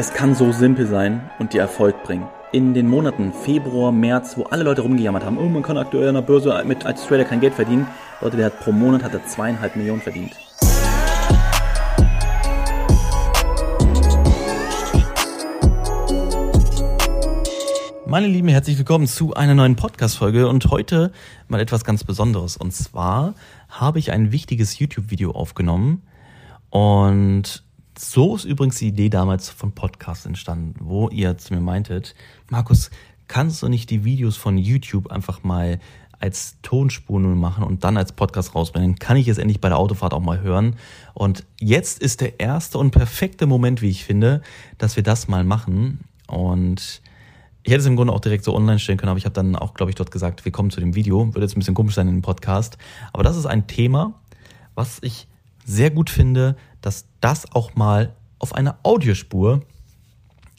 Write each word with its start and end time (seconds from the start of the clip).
Es 0.00 0.14
kann 0.14 0.36
so 0.36 0.52
simpel 0.52 0.86
sein 0.86 1.28
und 1.40 1.52
dir 1.52 1.60
Erfolg 1.60 2.04
bringen. 2.04 2.28
In 2.52 2.72
den 2.72 2.86
Monaten 2.86 3.32
Februar, 3.32 3.90
März, 3.90 4.36
wo 4.36 4.44
alle 4.44 4.62
Leute 4.62 4.82
rumgejammert 4.82 5.24
haben, 5.24 5.38
oh, 5.38 5.48
man 5.48 5.64
kann 5.64 5.76
aktuell 5.76 6.06
an 6.06 6.14
der 6.14 6.22
Börse 6.22 6.62
mit, 6.64 6.86
als 6.86 7.04
Trader 7.04 7.24
kein 7.24 7.40
Geld 7.40 7.54
verdienen. 7.54 7.88
Leute, 8.20 8.36
der 8.36 8.46
hat 8.46 8.60
pro 8.60 8.70
Monat 8.70 9.02
hat 9.02 9.12
er 9.12 9.26
zweieinhalb 9.26 9.74
Millionen 9.74 10.00
verdient. 10.00 10.36
Meine 18.06 18.28
Lieben, 18.28 18.46
herzlich 18.46 18.78
willkommen 18.78 19.08
zu 19.08 19.34
einer 19.34 19.56
neuen 19.56 19.74
Podcast-Folge 19.74 20.46
und 20.46 20.70
heute 20.70 21.10
mal 21.48 21.58
etwas 21.58 21.84
ganz 21.84 22.04
Besonderes. 22.04 22.56
Und 22.56 22.72
zwar 22.72 23.34
habe 23.68 23.98
ich 23.98 24.12
ein 24.12 24.30
wichtiges 24.30 24.78
YouTube-Video 24.78 25.32
aufgenommen 25.32 26.02
und 26.70 27.64
so 27.98 28.36
ist 28.36 28.44
übrigens 28.44 28.78
die 28.78 28.88
Idee 28.88 29.08
damals 29.08 29.50
von 29.50 29.72
Podcast 29.72 30.24
entstanden, 30.24 30.74
wo 30.78 31.08
ihr 31.08 31.36
zu 31.36 31.52
mir 31.52 31.60
meintet, 31.60 32.14
Markus, 32.48 32.90
kannst 33.26 33.60
du 33.62 33.68
nicht 33.68 33.90
die 33.90 34.04
Videos 34.04 34.36
von 34.36 34.56
YouTube 34.56 35.10
einfach 35.10 35.42
mal 35.42 35.80
als 36.20 36.56
Tonspur 36.62 37.18
nur 37.18 37.34
machen 37.34 37.64
und 37.64 37.82
dann 37.82 37.96
als 37.96 38.12
Podcast 38.12 38.54
rausbringen? 38.54 39.00
Kann 39.00 39.16
ich 39.16 39.26
es 39.26 39.38
endlich 39.38 39.60
bei 39.60 39.68
der 39.68 39.78
Autofahrt 39.78 40.14
auch 40.14 40.20
mal 40.20 40.40
hören? 40.40 40.76
Und 41.12 41.44
jetzt 41.60 42.00
ist 42.00 42.20
der 42.20 42.38
erste 42.38 42.78
und 42.78 42.92
perfekte 42.92 43.46
Moment, 43.46 43.82
wie 43.82 43.90
ich 43.90 44.04
finde, 44.04 44.42
dass 44.78 44.94
wir 44.94 45.02
das 45.02 45.26
mal 45.26 45.42
machen. 45.42 46.00
Und 46.28 47.02
ich 47.64 47.72
hätte 47.72 47.80
es 47.80 47.86
im 47.86 47.96
Grunde 47.96 48.12
auch 48.12 48.20
direkt 48.20 48.44
so 48.44 48.54
online 48.54 48.78
stellen 48.78 48.98
können, 48.98 49.10
aber 49.10 49.18
ich 49.18 49.24
habe 49.24 49.34
dann 49.34 49.56
auch, 49.56 49.74
glaube 49.74 49.90
ich, 49.90 49.96
dort 49.96 50.12
gesagt, 50.12 50.44
wir 50.44 50.52
kommen 50.52 50.70
zu 50.70 50.78
dem 50.78 50.94
Video. 50.94 51.26
Würde 51.34 51.40
jetzt 51.40 51.56
ein 51.56 51.60
bisschen 51.60 51.74
komisch 51.74 51.96
sein 51.96 52.06
in 52.06 52.14
dem 52.14 52.22
Podcast. 52.22 52.78
Aber 53.12 53.24
das 53.24 53.36
ist 53.36 53.46
ein 53.46 53.66
Thema, 53.66 54.14
was 54.76 54.98
ich 55.02 55.26
sehr 55.64 55.90
gut 55.90 56.10
finde, 56.10 56.56
dass 56.80 57.06
das 57.20 57.52
auch 57.52 57.74
mal 57.74 58.14
auf 58.38 58.54
einer 58.54 58.78
Audiospur 58.82 59.62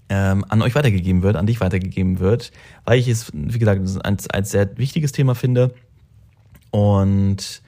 ähm, 0.10 0.44
an 0.50 0.62
euch 0.62 0.76
weitergegeben 0.76 1.22
wird, 1.22 1.36
an 1.36 1.46
dich 1.46 1.62
weitergegeben 1.62 2.20
wird, 2.20 2.52
weil 2.84 3.00
ich 3.00 3.08
es, 3.08 3.32
wie 3.34 3.60
gesagt, 3.60 3.82
als, 4.04 4.28
als 4.28 4.52
sehr 4.52 4.78
wichtiges 4.78 5.12
Thema 5.12 5.36
finde. 5.36 5.74
Und 6.72 7.62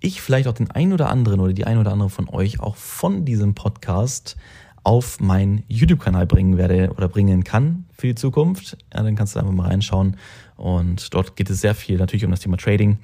ich 0.00 0.20
vielleicht 0.20 0.48
auch 0.48 0.54
den 0.54 0.70
einen 0.70 0.92
oder 0.92 1.08
anderen 1.08 1.40
oder 1.40 1.52
die 1.52 1.64
ein 1.64 1.78
oder 1.78 1.92
andere 1.92 2.10
von 2.10 2.28
euch 2.28 2.60
auch 2.60 2.76
von 2.76 3.24
diesem 3.24 3.54
Podcast 3.54 4.36
auf 4.82 5.18
meinen 5.18 5.64
YouTube-Kanal 5.68 6.26
bringen 6.26 6.58
werde 6.58 6.90
oder 6.94 7.08
bringen 7.08 7.42
kann 7.42 7.86
für 7.96 8.08
die 8.08 8.14
Zukunft. 8.14 8.76
Ja, 8.92 9.02
dann 9.02 9.16
kannst 9.16 9.34
du 9.34 9.40
einfach 9.40 9.52
mal 9.52 9.68
reinschauen. 9.68 10.16
Und 10.56 11.14
dort 11.14 11.36
geht 11.36 11.48
es 11.48 11.62
sehr 11.62 11.74
viel 11.74 11.96
natürlich 11.96 12.24
um 12.24 12.30
das 12.30 12.40
Thema 12.40 12.58
Trading 12.58 12.98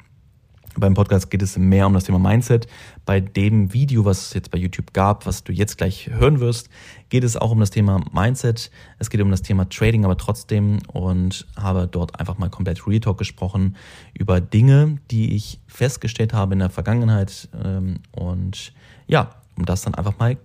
beim 0.77 0.95
Podcast 0.95 1.31
geht 1.31 1.43
es 1.43 1.59
mehr 1.59 1.87
um 1.87 1.95
das 1.95 2.05
Thema 2.05 2.19
Mindset. 2.19 2.67
Bei 3.05 3.21
dem 3.21 3.73
Video, 3.73 4.05
was 4.05 4.29
es 4.29 4.35
jetzt 4.35 4.51
bei 4.51 4.59
YouTube 4.59 4.93
gab, 4.93 5.27
was 5.27 5.43
du 5.43 5.53
jetzt 5.53 5.79
gleich 5.79 6.09
hören 6.11 6.41
wirst, 6.41 6.69
geht 7.09 7.25
es 7.25 7.37
auch 7.37 7.51
um 7.51 7.61
das 7.61 7.71
Thema 7.71 8.01
Mindset. 8.13 8.71
Es 8.99 9.11
geht 9.11 9.21
um 9.21 9.31
das 9.31 9.43
Thema 9.43 9.69
Trading, 9.69 10.05
aber 10.05 10.17
trotzdem 10.17 10.79
und 10.93 11.47
habe 11.57 11.89
dort 11.91 12.19
einfach 12.21 12.39
mal 12.39 12.51
komplett 12.51 12.87
Real 12.87 13.01
Talk 13.01 13.19
gesprochen 13.19 13.77
über 14.15 14.41
Dinge, 14.41 14.99
die 15.11 15.35
ich 15.35 15.61
festgestellt 15.67 16.33
habe 16.33 16.53
in 16.53 16.61
der 16.61 16.71
Vergangenheit. 16.71 17.49
Ähm, 17.65 18.01
und 18.13 18.73
ja, 19.07 19.31
um 19.57 19.65
das 19.65 19.83
dann 19.83 19.95
einfach 19.95 20.19
mal 20.19 20.37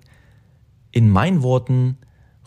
in 0.91 1.09
meinen 1.09 1.43
Worten 1.43 1.97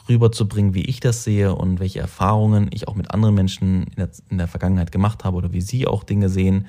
rüberzubringen, 0.08 0.74
wie 0.74 0.84
ich 0.84 1.00
das 1.00 1.24
sehe 1.24 1.54
und 1.54 1.80
welche 1.80 2.00
Erfahrungen 2.00 2.68
ich 2.72 2.88
auch 2.88 2.94
mit 2.94 3.10
anderen 3.10 3.34
Menschen 3.34 3.84
in 3.84 3.96
der, 3.96 4.10
in 4.30 4.38
der 4.38 4.48
Vergangenheit 4.48 4.92
gemacht 4.92 5.24
habe 5.24 5.36
oder 5.36 5.52
wie 5.52 5.60
sie 5.60 5.86
auch 5.86 6.04
Dinge 6.04 6.28
sehen, 6.28 6.66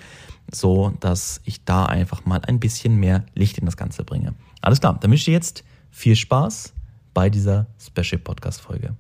so 0.52 0.94
dass 1.00 1.42
ich 1.46 1.64
da 1.66 1.86
einfach 1.86 2.26
mal 2.26 2.42
ein 2.46 2.60
bisschen 2.60 2.98
mehr 2.98 3.26
Licht 3.36 3.58
in 3.58 3.66
das 3.66 3.78
Ganze 3.78 4.04
bringe. 4.04 4.34
Alles 4.62 4.80
klar, 4.80 4.98
dann 5.00 5.12
wünsche 5.12 5.30
ich 5.30 5.36
jetzt 5.36 5.64
viel 5.92 6.16
Spaß 6.16 6.74
bei 7.14 7.30
dieser 7.30 7.68
Special 7.80 8.20
Podcast 8.20 8.62
Folge. 8.62 8.96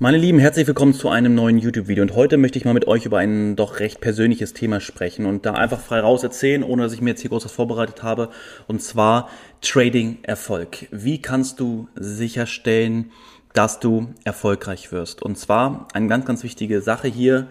Meine 0.00 0.18
Lieben, 0.18 0.40
herzlich 0.40 0.66
willkommen 0.66 0.92
zu 0.92 1.08
einem 1.08 1.36
neuen 1.36 1.56
YouTube-Video 1.56 2.02
und 2.02 2.16
heute 2.16 2.36
möchte 2.36 2.58
ich 2.58 2.64
mal 2.64 2.74
mit 2.74 2.88
euch 2.88 3.06
über 3.06 3.18
ein 3.18 3.54
doch 3.54 3.78
recht 3.78 4.00
persönliches 4.00 4.52
Thema 4.52 4.80
sprechen 4.80 5.24
und 5.24 5.46
da 5.46 5.52
einfach 5.52 5.78
frei 5.78 6.00
raus 6.00 6.24
erzählen, 6.24 6.64
ohne 6.64 6.82
dass 6.82 6.92
ich 6.92 7.00
mir 7.00 7.10
jetzt 7.10 7.20
hier 7.20 7.30
groß 7.30 7.44
vorbereitet 7.44 8.02
habe 8.02 8.30
und 8.66 8.82
zwar 8.82 9.28
Trading-Erfolg. 9.60 10.88
Wie 10.90 11.22
kannst 11.22 11.60
du 11.60 11.86
sicherstellen, 11.94 13.12
dass 13.52 13.78
du 13.78 14.08
erfolgreich 14.24 14.90
wirst? 14.90 15.22
Und 15.22 15.38
zwar 15.38 15.86
eine 15.94 16.08
ganz, 16.08 16.26
ganz 16.26 16.42
wichtige 16.42 16.80
Sache 16.80 17.06
hier, 17.06 17.46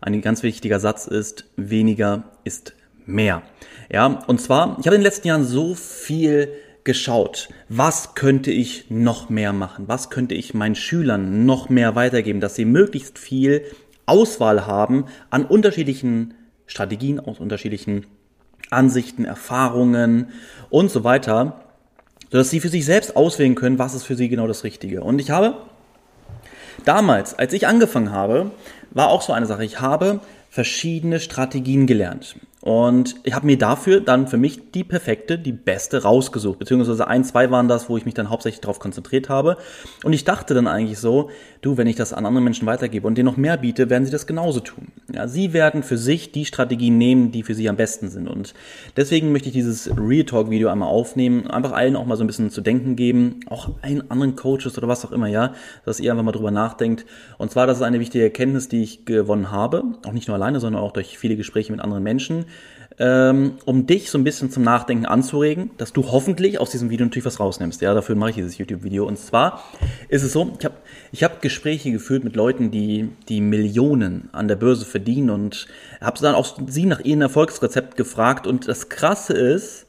ein 0.00 0.22
ganz 0.22 0.44
wichtiger 0.44 0.78
Satz 0.78 1.08
ist, 1.08 1.46
weniger 1.56 2.22
ist 2.44 2.74
mehr. 3.06 3.42
Ja, 3.90 4.06
und 4.28 4.40
zwar, 4.40 4.76
ich 4.78 4.86
habe 4.86 4.94
in 4.94 5.00
den 5.00 5.06
letzten 5.06 5.26
Jahren 5.26 5.44
so 5.44 5.74
viel 5.74 6.52
geschaut, 6.88 7.50
was 7.68 8.14
könnte 8.14 8.50
ich 8.50 8.86
noch 8.88 9.28
mehr 9.28 9.52
machen? 9.52 9.88
Was 9.88 10.08
könnte 10.08 10.34
ich 10.34 10.54
meinen 10.54 10.74
Schülern 10.74 11.44
noch 11.44 11.68
mehr 11.68 11.94
weitergeben, 11.96 12.40
dass 12.40 12.54
sie 12.54 12.64
möglichst 12.64 13.18
viel 13.18 13.62
Auswahl 14.06 14.66
haben 14.66 15.04
an 15.28 15.44
unterschiedlichen 15.44 16.32
Strategien, 16.66 17.20
aus 17.20 17.40
unterschiedlichen 17.40 18.06
Ansichten, 18.70 19.26
Erfahrungen 19.26 20.28
und 20.70 20.90
so 20.90 21.04
weiter, 21.04 21.60
sodass 22.32 22.48
sie 22.48 22.60
für 22.60 22.70
sich 22.70 22.86
selbst 22.86 23.16
auswählen 23.16 23.54
können, 23.54 23.78
was 23.78 23.92
ist 23.92 24.04
für 24.04 24.16
sie 24.16 24.30
genau 24.30 24.46
das 24.46 24.64
Richtige. 24.64 25.02
Und 25.04 25.18
ich 25.18 25.28
habe 25.30 25.58
damals, 26.86 27.38
als 27.38 27.52
ich 27.52 27.66
angefangen 27.66 28.12
habe, 28.12 28.50
war 28.92 29.10
auch 29.10 29.20
so 29.20 29.34
eine 29.34 29.44
Sache. 29.44 29.62
Ich 29.62 29.82
habe 29.82 30.20
verschiedene 30.48 31.20
Strategien 31.20 31.86
gelernt. 31.86 32.36
Und 32.68 33.14
ich 33.24 33.32
habe 33.32 33.46
mir 33.46 33.56
dafür 33.56 33.98
dann 33.98 34.26
für 34.26 34.36
mich 34.36 34.72
die 34.72 34.84
perfekte, 34.84 35.38
die 35.38 35.52
beste 35.52 36.02
rausgesucht. 36.02 36.58
Beziehungsweise 36.58 37.08
ein, 37.08 37.24
zwei 37.24 37.50
waren 37.50 37.66
das, 37.66 37.88
wo 37.88 37.96
ich 37.96 38.04
mich 38.04 38.12
dann 38.12 38.28
hauptsächlich 38.28 38.60
darauf 38.60 38.78
konzentriert 38.78 39.30
habe. 39.30 39.56
Und 40.04 40.12
ich 40.12 40.24
dachte 40.24 40.52
dann 40.52 40.66
eigentlich 40.66 40.98
so, 40.98 41.30
du, 41.62 41.78
wenn 41.78 41.86
ich 41.86 41.96
das 41.96 42.12
an 42.12 42.26
andere 42.26 42.42
Menschen 42.42 42.66
weitergebe 42.66 43.06
und 43.06 43.16
denen 43.16 43.24
noch 43.24 43.38
mehr 43.38 43.56
biete, 43.56 43.88
werden 43.88 44.04
sie 44.04 44.10
das 44.10 44.26
genauso 44.26 44.60
tun. 44.60 44.88
Ja, 45.10 45.28
sie 45.28 45.54
werden 45.54 45.82
für 45.82 45.96
sich 45.96 46.30
die 46.30 46.44
Strategien 46.44 46.98
nehmen, 46.98 47.32
die 47.32 47.42
für 47.42 47.54
sie 47.54 47.70
am 47.70 47.76
besten 47.76 48.10
sind. 48.10 48.28
Und 48.28 48.52
deswegen 48.98 49.32
möchte 49.32 49.48
ich 49.48 49.54
dieses 49.54 49.90
Real 49.96 50.26
Talk 50.26 50.50
Video 50.50 50.68
einmal 50.68 50.90
aufnehmen, 50.90 51.46
einfach 51.46 51.72
allen 51.72 51.96
auch 51.96 52.04
mal 52.04 52.16
so 52.16 52.24
ein 52.24 52.26
bisschen 52.26 52.50
zu 52.50 52.60
denken 52.60 52.96
geben, 52.96 53.40
auch 53.48 53.70
allen 53.80 54.10
anderen 54.10 54.36
Coaches 54.36 54.76
oder 54.76 54.88
was 54.88 55.06
auch 55.06 55.12
immer, 55.12 55.28
ja, 55.28 55.54
dass 55.86 56.00
ihr 56.00 56.10
einfach 56.10 56.22
mal 56.22 56.32
drüber 56.32 56.50
nachdenkt. 56.50 57.06
Und 57.38 57.50
zwar, 57.50 57.66
das 57.66 57.78
ist 57.78 57.82
eine 57.82 57.98
wichtige 57.98 58.24
Erkenntnis, 58.24 58.68
die 58.68 58.82
ich 58.82 59.06
gewonnen 59.06 59.50
habe, 59.50 59.84
auch 60.06 60.12
nicht 60.12 60.28
nur 60.28 60.34
alleine, 60.34 60.60
sondern 60.60 60.82
auch 60.82 60.92
durch 60.92 61.16
viele 61.16 61.36
Gespräche 61.36 61.72
mit 61.72 61.80
anderen 61.80 62.02
Menschen 62.02 62.44
ähm, 63.00 63.58
um 63.64 63.86
dich 63.86 64.10
so 64.10 64.18
ein 64.18 64.24
bisschen 64.24 64.50
zum 64.50 64.64
Nachdenken 64.64 65.06
anzuregen, 65.06 65.70
dass 65.76 65.92
du 65.92 66.10
hoffentlich 66.10 66.58
aus 66.58 66.70
diesem 66.70 66.90
Video 66.90 67.06
natürlich 67.06 67.24
was 67.24 67.38
rausnimmst. 67.38 67.80
Ja, 67.80 67.94
dafür 67.94 68.16
mache 68.16 68.30
ich 68.30 68.36
dieses 68.36 68.58
YouTube-Video. 68.58 69.06
Und 69.06 69.18
zwar 69.18 69.62
ist 70.08 70.24
es 70.24 70.32
so, 70.32 70.52
ich 70.58 70.64
habe 70.64 70.74
ich 71.12 71.22
hab 71.22 71.40
Gespräche 71.40 71.92
geführt 71.92 72.24
mit 72.24 72.34
Leuten, 72.34 72.70
die, 72.70 73.10
die 73.28 73.40
Millionen 73.40 74.28
an 74.32 74.48
der 74.48 74.56
Börse 74.56 74.84
verdienen 74.84 75.30
und 75.30 75.68
habe 76.00 76.18
dann 76.20 76.34
auch 76.34 76.58
sie 76.66 76.86
nach 76.86 77.00
ihrem 77.00 77.22
Erfolgsrezept 77.22 77.96
gefragt. 77.96 78.46
Und 78.46 78.66
das 78.66 78.88
Krasse 78.88 79.34
ist, 79.34 79.86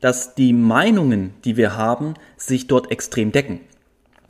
dass 0.00 0.34
die 0.34 0.52
Meinungen, 0.52 1.34
die 1.44 1.56
wir 1.56 1.76
haben, 1.76 2.14
sich 2.36 2.66
dort 2.68 2.90
extrem 2.90 3.32
decken. 3.32 3.60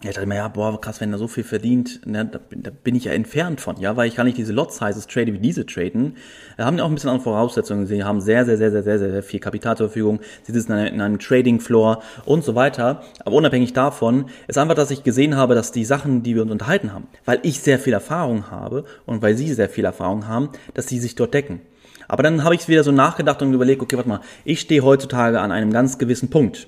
Ja, 0.02 0.10
ich 0.10 0.16
dachte 0.16 0.26
mir, 0.26 0.34
ja, 0.34 0.48
boah, 0.48 0.80
krass, 0.80 1.00
wenn 1.00 1.12
er 1.12 1.18
so 1.18 1.28
viel 1.28 1.44
verdient, 1.44 2.04
ne, 2.04 2.24
da, 2.24 2.40
da, 2.50 2.70
bin 2.70 2.96
ich 2.96 3.04
ja 3.04 3.12
entfernt 3.12 3.60
von, 3.60 3.78
ja, 3.78 3.96
weil 3.96 4.08
ich 4.08 4.16
kann 4.16 4.26
nicht 4.26 4.36
diese 4.36 4.52
Lot-Sizes 4.52 5.06
traden 5.06 5.32
wie 5.32 5.38
diese 5.38 5.64
traden. 5.64 6.16
Da 6.56 6.64
haben 6.64 6.76
die 6.76 6.82
auch 6.82 6.88
ein 6.88 6.94
bisschen 6.94 7.10
andere 7.10 7.22
Voraussetzungen. 7.22 7.86
Sie 7.86 8.02
haben 8.02 8.20
sehr, 8.20 8.44
sehr, 8.44 8.56
sehr, 8.56 8.72
sehr, 8.72 8.82
sehr, 8.82 8.98
sehr 8.98 9.22
viel 9.22 9.38
Kapital 9.38 9.76
zur 9.76 9.86
Verfügung. 9.86 10.18
Sie 10.42 10.50
sitzen 10.50 10.72
in 10.72 10.78
einem, 10.78 10.94
in 10.94 11.00
einem 11.00 11.18
Trading-Floor 11.20 12.02
und 12.24 12.42
so 12.42 12.56
weiter. 12.56 13.04
Aber 13.24 13.36
unabhängig 13.36 13.74
davon 13.74 14.24
ist 14.48 14.58
einfach, 14.58 14.74
dass 14.74 14.90
ich 14.90 15.04
gesehen 15.04 15.36
habe, 15.36 15.54
dass 15.54 15.70
die 15.70 15.84
Sachen, 15.84 16.24
die 16.24 16.34
wir 16.34 16.42
uns 16.42 16.50
unterhalten 16.50 16.92
haben, 16.92 17.06
weil 17.24 17.38
ich 17.44 17.60
sehr 17.60 17.78
viel 17.78 17.92
Erfahrung 17.92 18.50
habe 18.50 18.84
und 19.06 19.22
weil 19.22 19.36
sie 19.36 19.54
sehr 19.54 19.68
viel 19.68 19.84
Erfahrung 19.84 20.26
haben, 20.26 20.48
dass 20.74 20.88
sie 20.88 20.98
sich 20.98 21.14
dort 21.14 21.32
decken. 21.32 21.60
Aber 22.08 22.24
dann 22.24 22.42
habe 22.42 22.56
ich 22.56 22.66
wieder 22.66 22.82
so 22.82 22.90
nachgedacht 22.90 23.40
und 23.40 23.54
überlegt, 23.54 23.80
okay, 23.80 23.96
warte 23.96 24.08
mal, 24.08 24.20
ich 24.44 24.58
stehe 24.58 24.82
heutzutage 24.82 25.40
an 25.40 25.52
einem 25.52 25.72
ganz 25.72 25.98
gewissen 25.98 26.28
Punkt. 26.28 26.66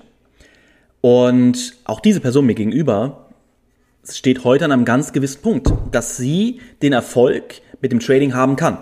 Und 1.01 1.73
auch 1.83 1.99
diese 1.99 2.21
Person 2.21 2.45
mir 2.45 2.55
gegenüber 2.55 3.24
steht 4.13 4.43
heute 4.43 4.65
an 4.65 4.71
einem 4.71 4.85
ganz 4.85 5.13
gewissen 5.13 5.41
Punkt, 5.41 5.71
dass 5.91 6.17
sie 6.17 6.59
den 6.81 6.93
Erfolg 6.93 7.61
mit 7.81 7.91
dem 7.91 7.99
Trading 7.99 8.33
haben 8.33 8.55
kann. 8.55 8.77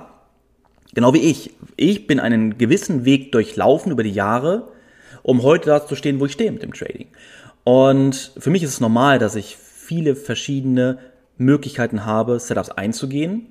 Genau 0.94 1.14
wie 1.14 1.20
ich. 1.20 1.52
Ich 1.76 2.08
bin 2.08 2.20
einen 2.20 2.58
gewissen 2.58 3.06
Weg 3.06 3.32
durchlaufen 3.32 3.92
über 3.92 4.04
die 4.04 4.12
Jahre, 4.12 4.72
um 5.24 5.42
heute 5.44 5.68
da 5.68 5.88
zu 5.88 5.96
stehen, 5.96 6.20
wo 6.20 6.26
ich 6.26 6.34
stehe 6.34 6.52
mit 6.52 6.62
dem 6.62 6.74
Trading. 6.74 7.08
Und 7.64 8.34
für 8.38 8.50
mich 8.50 8.64
ist 8.64 8.72
es 8.72 8.80
normal, 8.82 9.20
dass 9.20 9.36
ich 9.36 9.58
viele 9.58 10.16
verschiedene 10.16 11.00
Möglichkeiten 11.38 12.06
habe, 12.06 12.40
Setups 12.40 12.70
einzugehen. 12.70 13.48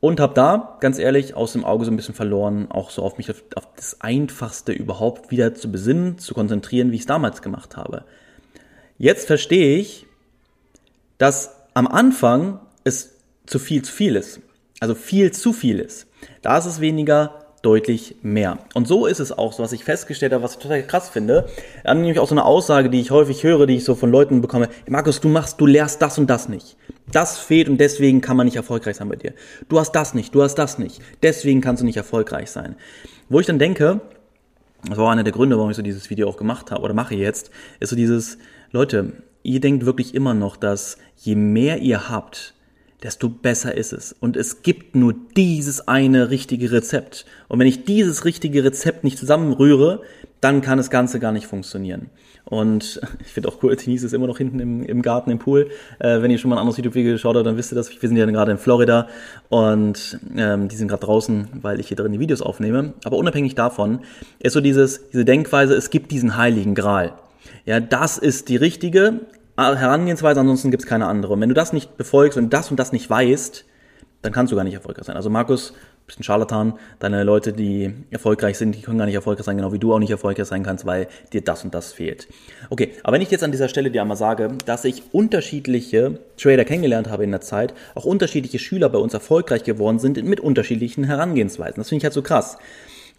Und 0.00 0.18
habe 0.18 0.32
da, 0.32 0.78
ganz 0.80 0.98
ehrlich, 0.98 1.34
aus 1.34 1.52
dem 1.52 1.64
Auge 1.64 1.84
so 1.84 1.90
ein 1.90 1.96
bisschen 1.96 2.14
verloren, 2.14 2.70
auch 2.70 2.88
so 2.88 3.02
auf 3.02 3.18
mich, 3.18 3.30
auf, 3.30 3.42
das 3.76 4.00
Einfachste 4.00 4.72
überhaupt 4.72 5.30
wieder 5.30 5.54
zu 5.54 5.70
besinnen, 5.70 6.16
zu 6.16 6.32
konzentrieren, 6.32 6.90
wie 6.90 6.94
ich 6.94 7.02
es 7.02 7.06
damals 7.06 7.42
gemacht 7.42 7.76
habe. 7.76 8.04
Jetzt 8.96 9.26
verstehe 9.26 9.76
ich, 9.76 10.06
dass 11.20 11.54
am 11.74 11.86
Anfang 11.86 12.60
es 12.82 13.18
zu 13.46 13.58
viel 13.58 13.82
zu 13.82 13.92
viel 13.92 14.16
ist. 14.16 14.40
Also 14.80 14.94
viel 14.94 15.32
zu 15.32 15.52
viel 15.52 15.78
ist. 15.78 16.06
Da 16.40 16.56
ist 16.56 16.64
es 16.64 16.80
weniger 16.80 17.44
deutlich 17.60 18.16
mehr. 18.22 18.58
Und 18.72 18.88
so 18.88 19.04
ist 19.04 19.20
es 19.20 19.30
auch, 19.30 19.52
so 19.52 19.62
was 19.62 19.72
ich 19.72 19.84
festgestellt 19.84 20.32
habe, 20.32 20.42
was 20.42 20.52
ich 20.52 20.60
total 20.60 20.82
krass 20.82 21.10
finde. 21.10 21.46
Dann 21.84 22.00
nämlich 22.00 22.18
auch 22.18 22.28
so 22.28 22.34
eine 22.34 22.46
Aussage, 22.46 22.88
die 22.88 23.02
ich 23.02 23.10
häufig 23.10 23.44
höre, 23.44 23.66
die 23.66 23.76
ich 23.76 23.84
so 23.84 23.94
von 23.94 24.10
Leuten 24.10 24.40
bekomme. 24.40 24.70
Markus, 24.88 25.20
du 25.20 25.28
machst, 25.28 25.60
du 25.60 25.66
lehrst 25.66 26.00
das 26.00 26.16
und 26.16 26.30
das 26.30 26.48
nicht. 26.48 26.78
Das 27.12 27.38
fehlt 27.38 27.68
und 27.68 27.76
deswegen 27.76 28.22
kann 28.22 28.38
man 28.38 28.46
nicht 28.46 28.56
erfolgreich 28.56 28.96
sein 28.96 29.10
bei 29.10 29.16
dir. 29.16 29.34
Du 29.68 29.78
hast 29.78 29.92
das 29.92 30.14
nicht, 30.14 30.34
du 30.34 30.42
hast 30.42 30.54
das 30.54 30.78
nicht. 30.78 31.02
Deswegen 31.22 31.60
kannst 31.60 31.82
du 31.82 31.84
nicht 31.84 31.98
erfolgreich 31.98 32.50
sein. 32.50 32.76
Wo 33.28 33.40
ich 33.40 33.46
dann 33.46 33.58
denke, 33.58 34.00
das 34.88 34.96
war 34.96 35.12
einer 35.12 35.24
der 35.24 35.34
Gründe, 35.34 35.58
warum 35.58 35.70
ich 35.70 35.76
so 35.76 35.82
dieses 35.82 36.08
Video 36.08 36.30
auch 36.30 36.38
gemacht 36.38 36.70
habe 36.70 36.80
oder 36.80 36.94
mache 36.94 37.14
jetzt, 37.14 37.50
ist 37.78 37.90
so 37.90 37.96
dieses, 37.96 38.38
Leute, 38.72 39.12
ihr 39.42 39.60
denkt 39.60 39.86
wirklich 39.86 40.14
immer 40.14 40.34
noch, 40.34 40.56
dass 40.56 40.98
je 41.16 41.34
mehr 41.34 41.78
ihr 41.78 42.08
habt, 42.08 42.54
desto 43.02 43.28
besser 43.28 43.74
ist 43.74 43.92
es. 43.92 44.14
Und 44.18 44.36
es 44.36 44.62
gibt 44.62 44.94
nur 44.94 45.14
dieses 45.36 45.88
eine 45.88 46.30
richtige 46.30 46.70
Rezept. 46.70 47.24
Und 47.48 47.58
wenn 47.58 47.66
ich 47.66 47.84
dieses 47.84 48.24
richtige 48.24 48.62
Rezept 48.64 49.04
nicht 49.04 49.18
zusammenrühre, 49.18 50.02
dann 50.40 50.60
kann 50.60 50.78
das 50.78 50.90
Ganze 50.90 51.20
gar 51.20 51.32
nicht 51.32 51.46
funktionieren. 51.46 52.10
Und 52.44 53.00
ich 53.20 53.32
finde 53.32 53.48
auch 53.48 53.62
cool, 53.62 53.74
Denise 53.76 54.04
ist 54.04 54.12
immer 54.12 54.26
noch 54.26 54.38
hinten 54.38 54.60
im, 54.60 54.82
im 54.82 55.02
Garten, 55.02 55.30
im 55.30 55.38
Pool. 55.38 55.70
Äh, 55.98 56.20
wenn 56.20 56.30
ihr 56.30 56.38
schon 56.38 56.50
mal 56.50 56.56
ein 56.56 56.60
anderes 56.60 56.76
YouTube-Video 56.76 57.12
geschaut 57.12 57.36
habt, 57.36 57.46
dann 57.46 57.56
wisst 57.56 57.72
ihr 57.72 57.76
das. 57.76 57.90
Wir 57.90 58.08
sind 58.08 58.16
ja 58.16 58.26
gerade 58.26 58.52
in 58.52 58.58
Florida 58.58 59.08
und 59.48 60.18
ähm, 60.36 60.68
die 60.68 60.76
sind 60.76 60.88
gerade 60.88 61.04
draußen, 61.04 61.48
weil 61.62 61.80
ich 61.80 61.88
hier 61.88 61.96
drin 61.96 62.12
die 62.12 62.20
Videos 62.20 62.42
aufnehme. 62.42 62.94
Aber 63.04 63.16
unabhängig 63.16 63.54
davon 63.54 64.00
ist 64.38 64.52
so 64.52 64.60
dieses, 64.60 65.08
diese 65.10 65.24
Denkweise, 65.24 65.74
es 65.74 65.90
gibt 65.90 66.10
diesen 66.10 66.36
heiligen 66.36 66.74
Gral. 66.74 67.14
Ja, 67.64 67.80
das 67.80 68.18
ist 68.18 68.48
die 68.48 68.56
richtige, 68.56 69.20
Herangehensweise, 69.56 70.40
ansonsten 70.40 70.70
gibt 70.70 70.84
es 70.84 70.88
keine 70.88 71.06
andere. 71.06 71.34
Und 71.34 71.40
wenn 71.40 71.50
du 71.50 71.54
das 71.54 71.72
nicht 71.72 71.96
befolgst 71.98 72.38
und 72.38 72.52
das 72.52 72.70
und 72.70 72.78
das 72.78 72.92
nicht 72.92 73.10
weißt, 73.10 73.66
dann 74.22 74.32
kannst 74.32 74.52
du 74.52 74.56
gar 74.56 74.64
nicht 74.64 74.74
erfolgreich 74.74 75.04
sein. 75.04 75.16
Also 75.16 75.28
Markus, 75.28 75.74
bist 76.06 76.18
ein 76.18 76.24
Scharlatan, 76.24 76.74
deine 76.98 77.22
Leute, 77.22 77.52
die 77.52 77.94
erfolgreich 78.10 78.58
sind, 78.58 78.74
die 78.74 78.82
können 78.82 78.98
gar 78.98 79.06
nicht 79.06 79.14
erfolgreich 79.14 79.46
sein, 79.46 79.56
genau 79.56 79.72
wie 79.72 79.78
du 79.78 79.94
auch 79.94 79.98
nicht 79.98 80.10
erfolgreich 80.10 80.46
sein 80.46 80.64
kannst, 80.64 80.84
weil 80.84 81.06
dir 81.32 81.42
das 81.42 81.62
und 81.62 81.72
das 81.72 81.92
fehlt. 81.92 82.26
Okay, 82.68 82.92
aber 83.04 83.14
wenn 83.14 83.22
ich 83.22 83.30
jetzt 83.30 83.44
an 83.44 83.52
dieser 83.52 83.68
Stelle 83.68 83.90
dir 83.90 84.02
einmal 84.02 84.16
sage, 84.16 84.48
dass 84.66 84.84
ich 84.84 85.04
unterschiedliche 85.12 86.18
Trader 86.36 86.64
kennengelernt 86.64 87.08
habe 87.08 87.22
in 87.24 87.30
der 87.30 87.40
Zeit, 87.40 87.74
auch 87.94 88.04
unterschiedliche 88.04 88.58
Schüler 88.58 88.88
bei 88.88 88.98
uns 88.98 89.14
erfolgreich 89.14 89.62
geworden 89.62 89.98
sind 89.98 90.22
mit 90.24 90.40
unterschiedlichen 90.40 91.04
Herangehensweisen. 91.04 91.76
Das 91.76 91.88
finde 91.88 92.00
ich 92.00 92.04
halt 92.04 92.14
so 92.14 92.22
krass. 92.22 92.58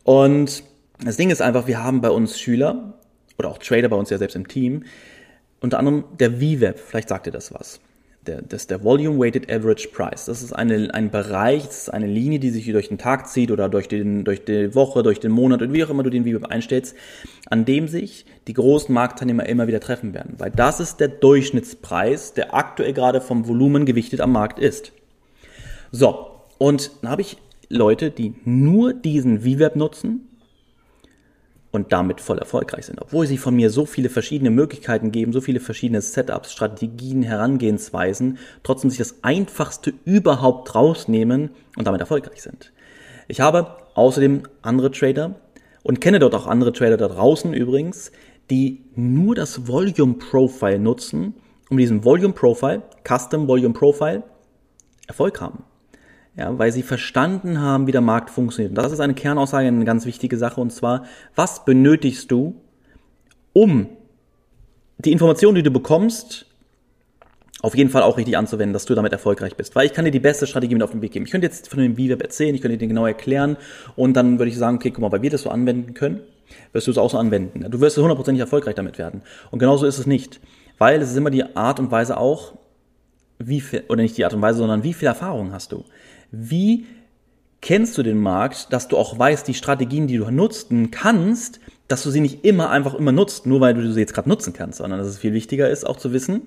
Und 0.03 0.63
das 1.03 1.17
Ding 1.17 1.29
ist 1.29 1.41
einfach, 1.41 1.67
wir 1.67 1.81
haben 1.81 2.01
bei 2.01 2.09
uns 2.09 2.39
Schüler 2.39 2.95
oder 3.41 3.49
auch 3.49 3.57
Trader 3.57 3.89
bei 3.89 3.95
uns 3.95 4.09
ja 4.09 4.17
selbst 4.17 4.35
im 4.35 4.47
Team, 4.47 4.83
unter 5.59 5.79
anderem 5.79 6.05
der 6.19 6.31
VWAP, 6.39 6.79
vielleicht 6.79 7.09
sagt 7.09 7.27
ihr 7.27 7.33
das 7.33 7.53
was. 7.53 7.79
Der, 8.27 8.43
das 8.43 8.61
ist 8.61 8.71
der 8.71 8.83
Volume 8.83 9.17
Weighted 9.17 9.51
Average 9.51 9.87
Price. 9.89 10.25
Das 10.25 10.43
ist 10.43 10.53
eine, 10.53 10.93
ein 10.93 11.09
Bereich, 11.09 11.65
das 11.65 11.83
ist 11.83 11.89
eine 11.89 12.05
Linie, 12.05 12.37
die 12.37 12.51
sich 12.51 12.71
durch 12.71 12.89
den 12.89 12.99
Tag 12.99 13.27
zieht 13.27 13.49
oder 13.49 13.67
durch, 13.67 13.87
den, 13.87 14.23
durch 14.23 14.45
die 14.45 14.75
Woche, 14.75 15.01
durch 15.01 15.19
den 15.19 15.31
Monat 15.31 15.63
und 15.63 15.73
wie 15.73 15.83
auch 15.83 15.89
immer 15.89 16.03
du 16.03 16.11
den 16.11 16.23
VWAP 16.23 16.51
einstellst, 16.51 16.95
an 17.49 17.65
dem 17.65 17.87
sich 17.87 18.25
die 18.47 18.53
großen 18.53 18.93
Marktteilnehmer 18.93 19.47
immer 19.47 19.65
wieder 19.65 19.79
treffen 19.79 20.13
werden. 20.13 20.35
Weil 20.37 20.51
das 20.51 20.79
ist 20.79 20.99
der 20.99 21.07
Durchschnittspreis, 21.07 22.33
der 22.33 22.53
aktuell 22.53 22.93
gerade 22.93 23.21
vom 23.21 23.47
Volumen 23.47 23.85
gewichtet 23.85 24.21
am 24.21 24.33
Markt 24.33 24.59
ist. 24.59 24.91
So, 25.91 26.41
und 26.59 26.91
dann 27.01 27.09
habe 27.09 27.23
ich 27.23 27.37
Leute, 27.69 28.11
die 28.11 28.35
nur 28.45 28.93
diesen 28.93 29.41
VWAP 29.41 29.75
nutzen 29.75 30.27
und 31.71 31.91
damit 31.91 32.21
voll 32.21 32.37
erfolgreich 32.37 32.85
sind. 32.85 33.01
Obwohl 33.01 33.25
sie 33.27 33.37
von 33.37 33.55
mir 33.55 33.69
so 33.69 33.85
viele 33.85 34.09
verschiedene 34.09 34.49
Möglichkeiten 34.49 35.11
geben, 35.11 35.31
so 35.31 35.41
viele 35.41 35.59
verschiedene 35.59 36.01
Setups, 36.01 36.51
Strategien, 36.51 37.23
Herangehensweisen, 37.23 38.37
trotzdem 38.63 38.89
sich 38.89 38.99
das 38.99 39.23
Einfachste 39.23 39.93
überhaupt 40.05 40.75
rausnehmen 40.75 41.51
und 41.77 41.87
damit 41.87 42.01
erfolgreich 42.01 42.41
sind. 42.41 42.73
Ich 43.27 43.39
habe 43.39 43.77
außerdem 43.95 44.43
andere 44.61 44.91
Trader 44.91 45.35
und 45.83 46.01
kenne 46.01 46.19
dort 46.19 46.35
auch 46.35 46.47
andere 46.47 46.73
Trader 46.73 46.97
da 46.97 47.07
draußen 47.07 47.53
übrigens, 47.53 48.11
die 48.49 48.83
nur 48.95 49.35
das 49.35 49.67
Volume 49.67 50.15
Profile 50.15 50.79
nutzen, 50.79 51.35
um 51.69 51.77
diesen 51.77 52.03
Volume 52.03 52.33
Profile, 52.33 52.81
Custom 53.07 53.47
Volume 53.47 53.73
Profile, 53.73 54.23
Erfolg 55.07 55.39
haben 55.39 55.63
ja, 56.35 56.57
weil 56.57 56.71
sie 56.71 56.83
verstanden 56.83 57.59
haben, 57.59 57.87
wie 57.87 57.91
der 57.91 58.01
Markt 58.01 58.29
funktioniert. 58.29 58.71
Und 58.71 58.83
das 58.83 58.91
ist 58.91 58.99
eine 58.99 59.13
Kernaussage, 59.13 59.67
eine 59.67 59.85
ganz 59.85 60.05
wichtige 60.05 60.37
Sache, 60.37 60.61
und 60.61 60.71
zwar, 60.71 61.05
was 61.35 61.65
benötigst 61.65 62.31
du, 62.31 62.55
um 63.53 63.89
die 64.97 65.11
Informationen, 65.11 65.55
die 65.55 65.63
du 65.63 65.71
bekommst, 65.71 66.45
auf 67.61 67.75
jeden 67.75 67.89
Fall 67.89 68.01
auch 68.01 68.17
richtig 68.17 68.37
anzuwenden, 68.37 68.73
dass 68.73 68.85
du 68.85 68.95
damit 68.95 69.11
erfolgreich 69.11 69.55
bist. 69.55 69.75
Weil 69.75 69.85
ich 69.85 69.93
kann 69.93 70.05
dir 70.05 70.11
die 70.11 70.19
beste 70.19 70.47
Strategie 70.47 70.73
mit 70.73 70.83
auf 70.83 70.91
den 70.91 71.01
Weg 71.01 71.11
geben. 71.11 71.25
Ich 71.25 71.31
könnte 71.31 71.45
jetzt 71.45 71.69
von 71.69 71.79
dem 71.79 71.95
VWeb 71.95 72.21
erzählen, 72.21 72.55
ich 72.55 72.61
könnte 72.61 72.77
dir 72.77 72.87
genau 72.87 73.05
erklären 73.05 73.57
und 73.95 74.13
dann 74.13 74.39
würde 74.39 74.49
ich 74.49 74.57
sagen, 74.57 74.77
okay, 74.77 74.89
guck 74.89 75.01
mal, 75.01 75.11
weil 75.11 75.21
wir 75.21 75.29
das 75.29 75.43
so 75.43 75.49
anwenden 75.49 75.93
können, 75.93 76.21
wirst 76.73 76.87
du 76.87 76.91
es 76.91 76.97
auch 76.97 77.11
so 77.11 77.17
anwenden. 77.17 77.69
Du 77.69 77.79
wirst 77.79 77.97
hundertprozentig 77.97 78.41
erfolgreich 78.41 78.75
damit 78.75 78.97
werden. 78.97 79.21
Und 79.51 79.59
genauso 79.59 79.85
ist 79.85 79.99
es 79.99 80.07
nicht. 80.07 80.39
Weil 80.79 81.01
es 81.01 81.11
ist 81.11 81.17
immer 81.17 81.29
die 81.29 81.55
Art 81.55 81.79
und 81.79 81.91
Weise 81.91 82.17
auch, 82.17 82.53
wie 83.47 83.61
viel, 83.61 83.83
oder 83.87 84.01
nicht 84.01 84.17
die 84.17 84.25
Art 84.25 84.33
und 84.33 84.41
Weise, 84.41 84.59
sondern 84.59 84.83
wie 84.83 84.93
viel 84.93 85.07
Erfahrung 85.07 85.51
hast 85.51 85.71
du? 85.71 85.85
Wie 86.31 86.85
kennst 87.61 87.97
du 87.97 88.03
den 88.03 88.17
Markt, 88.17 88.73
dass 88.73 88.87
du 88.87 88.97
auch 88.97 89.17
weißt, 89.17 89.47
die 89.47 89.53
Strategien, 89.53 90.07
die 90.07 90.17
du 90.17 90.29
nutzen 90.31 90.91
kannst, 90.91 91.59
dass 91.87 92.03
du 92.03 92.09
sie 92.09 92.21
nicht 92.21 92.43
immer 92.43 92.69
einfach 92.69 92.95
immer 92.95 93.11
nutzt, 93.11 93.45
nur 93.45 93.61
weil 93.61 93.73
du 93.73 93.91
sie 93.91 93.99
jetzt 93.99 94.13
gerade 94.13 94.29
nutzen 94.29 94.53
kannst, 94.53 94.79
sondern 94.79 94.99
dass 94.99 95.07
es 95.07 95.19
viel 95.19 95.33
wichtiger 95.33 95.69
ist, 95.69 95.85
auch 95.85 95.97
zu 95.97 96.13
wissen, 96.13 96.41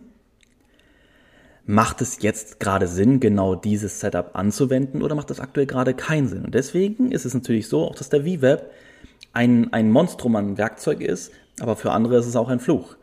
macht 1.66 2.00
es 2.00 2.20
jetzt 2.22 2.60
gerade 2.60 2.88
Sinn, 2.88 3.20
genau 3.20 3.54
dieses 3.54 4.00
Setup 4.00 4.30
anzuwenden 4.34 5.02
oder 5.02 5.14
macht 5.14 5.30
das 5.30 5.40
aktuell 5.40 5.66
gerade 5.66 5.94
keinen 5.94 6.28
Sinn? 6.28 6.44
Und 6.44 6.54
deswegen 6.54 7.12
ist 7.12 7.24
es 7.24 7.34
natürlich 7.34 7.68
so, 7.68 7.84
auch 7.84 7.94
dass 7.94 8.10
der 8.10 8.22
VWeb 8.22 8.70
ein, 9.32 9.72
ein 9.72 9.90
Monstrum 9.90 10.36
an 10.36 10.58
Werkzeug 10.58 11.00
ist, 11.00 11.32
aber 11.60 11.76
für 11.76 11.92
andere 11.92 12.18
ist 12.18 12.26
es 12.26 12.36
auch 12.36 12.48
ein 12.48 12.60
Fluch. 12.60 12.96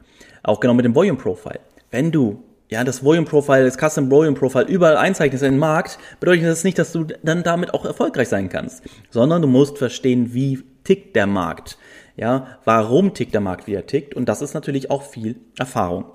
Auch 0.44 0.60
genau 0.60 0.74
mit 0.74 0.86
dem 0.86 0.96
Volume 0.96 1.18
Profile. 1.18 1.60
Wenn 1.92 2.12
du 2.12 2.44
ja, 2.72 2.86
das 2.86 3.04
Volume 3.04 3.28
Profile, 3.28 3.66
das 3.66 3.78
Custom 3.78 4.10
Volume 4.10 4.36
Profile 4.36 4.66
überall 4.66 4.96
einzeichnest 4.96 5.44
in 5.44 5.54
den 5.54 5.60
Markt, 5.60 6.00
bedeutet 6.22 6.46
das 6.46 6.64
nicht, 6.64 6.80
dass 6.80 6.94
du 6.94 7.06
dann 7.22 7.44
damit 7.44 7.74
auch 7.74 7.86
erfolgreich 7.86 8.30
sein 8.30 8.48
kannst, 8.48 8.84
sondern 9.10 9.42
du 9.42 9.48
musst 9.48 9.78
verstehen, 9.78 10.34
wie 10.34 10.64
tickt 10.86 11.16
der 11.18 11.28
Markt. 11.28 11.78
Ja, 12.16 12.58
warum 12.64 13.14
tickt 13.14 13.34
der 13.34 13.42
Markt, 13.42 13.68
wie 13.68 13.74
er 13.74 13.88
tickt? 13.88 14.16
Und 14.16 14.30
das 14.30 14.42
ist 14.42 14.54
natürlich 14.54 14.90
auch 14.90 15.04
viel 15.04 15.36
Erfahrung. 15.58 16.06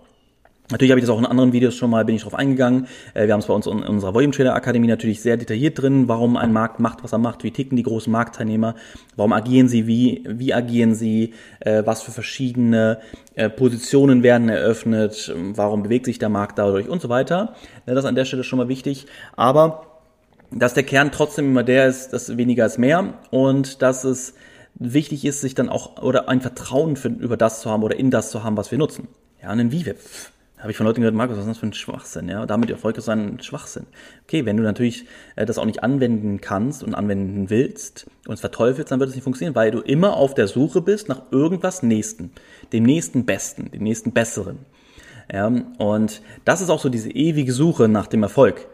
Natürlich 0.71 0.91
habe 0.91 0.99
ich 0.99 1.07
das 1.07 1.15
auch 1.15 1.19
in 1.19 1.27
anderen 1.27 1.53
Videos 1.53 1.77
schon 1.77 1.91
mal, 1.91 2.05
bin 2.05 2.17
ich 2.17 2.23
drauf 2.23 2.35
eingegangen. 2.35 2.89
Äh, 3.15 3.27
wir 3.27 3.33
haben 3.35 3.41
es 3.41 3.47
bei 3.47 3.55
uns 3.55 3.67
in 3.67 3.83
unserer 3.85 4.15
Volume 4.15 4.33
Trader 4.33 4.55
Akademie 4.55 4.89
natürlich 4.89 5.21
sehr 5.21 5.37
detailliert 5.37 5.81
drin, 5.81 6.09
warum 6.09 6.37
ein 6.37 6.53
Markt 6.53 6.81
macht, 6.81 7.05
was 7.05 7.13
er 7.13 7.19
macht, 7.19 7.45
wie 7.45 7.53
ticken 7.53 7.77
die 7.77 7.85
großen 7.85 8.13
Marktteilnehmer, 8.13 8.75
warum 9.15 9.33
agieren 9.33 9.69
sie, 9.69 9.87
wie, 9.87 10.25
wie 10.29 10.53
agieren 10.53 10.95
sie, 10.95 11.35
äh, 11.61 11.83
was 11.87 12.03
für 12.03 12.11
verschiedene 12.11 12.99
äh, 13.37 13.49
Positionen 13.49 14.25
werden 14.25 14.49
eröffnet, 14.49 15.33
warum 15.55 15.85
bewegt 15.85 16.07
sich 16.07 16.19
der 16.19 16.31
Markt 16.31 16.59
dadurch 16.59 16.89
und 16.89 17.01
so 17.01 17.09
weiter. 17.09 17.55
Das 17.87 17.99
ist 17.99 18.05
an 18.05 18.17
der 18.17 18.25
Stelle 18.25 18.43
schon 18.43 18.59
mal 18.59 18.69
wichtig. 18.69 19.07
Aber 19.37 19.87
dass 20.51 20.75
der 20.75 20.83
Kern 20.83 21.13
trotzdem 21.13 21.47
immer 21.47 21.63
der 21.63 21.87
ist, 21.87 22.13
dass 22.13 22.37
weniger 22.37 22.67
ist 22.67 22.79
mehr 22.79 23.15
und 23.31 23.83
dass 23.83 24.05
es 24.05 24.35
wichtig 24.75 25.25
ist, 25.25 25.41
sich 25.41 25.55
dann 25.55 25.69
auch 25.69 26.03
oder 26.03 26.29
ein 26.29 26.41
Vertrauen 26.41 26.97
für, 26.97 27.09
über 27.09 27.37
das 27.37 27.61
zu 27.61 27.71
haben 27.71 27.83
oder 27.83 27.97
in 27.97 28.11
das 28.11 28.31
zu 28.31 28.43
haben, 28.43 28.57
was 28.57 28.71
wir 28.71 28.79
nutzen. 28.79 29.09
Ja, 29.43 29.51
einen 29.51 29.71
VWIP 29.71 29.99
habe 30.67 30.73
ich 30.73 30.79
von 30.79 30.87
Leuten 30.87 31.01
gehört, 31.01 31.15
Markus, 31.15 31.37
was 31.37 31.45
ist 31.45 31.51
das 31.51 31.59
für 31.59 31.67
ein 31.67 31.73
Schwachsinn? 31.73 32.29
Ja, 32.29 32.45
damit 32.45 32.71
Erfolg 32.71 32.99
ist 32.99 33.09
ein 33.09 33.39
Schwachsinn. 33.41 33.87
Okay, 34.25 34.47
wenn 34.47 34.57
du 34.57 34.65
natürlich 34.65 35.05
äh, 35.37 35.47
das 35.47 35.59
auch 35.59 35.65
nicht 35.65 35.85
anwenden 35.85 36.41
kannst 36.41 36.83
und 36.83 36.93
anwenden 36.97 37.51
willst 37.51 38.11
und 38.27 38.35
es 38.35 38.41
verteufelst, 38.41 38.91
dann 38.91 38.99
wird 38.99 39.09
es 39.09 39.15
nicht 39.15 39.23
funktionieren, 39.23 39.55
weil 39.55 39.71
du 39.71 39.79
immer 39.79 40.17
auf 40.17 40.35
der 40.35 40.49
Suche 40.49 40.81
bist 40.81 41.09
nach 41.09 41.23
irgendwas 41.31 41.85
Nächsten, 41.85 42.33
dem 42.73 42.83
nächsten 42.83 43.25
Besten, 43.25 43.71
dem 43.71 43.85
nächsten 43.85 44.11
Besseren. 44.11 44.59
Ja, 45.33 45.47
und 45.79 46.21
das 46.45 46.61
ist 46.61 46.71
auch 46.71 46.81
so 46.81 46.89
diese 46.89 47.13
ewige 47.13 47.53
Suche 47.53 47.87
nach 47.87 48.09
dem 48.09 48.25
Erfolg. 48.25 48.67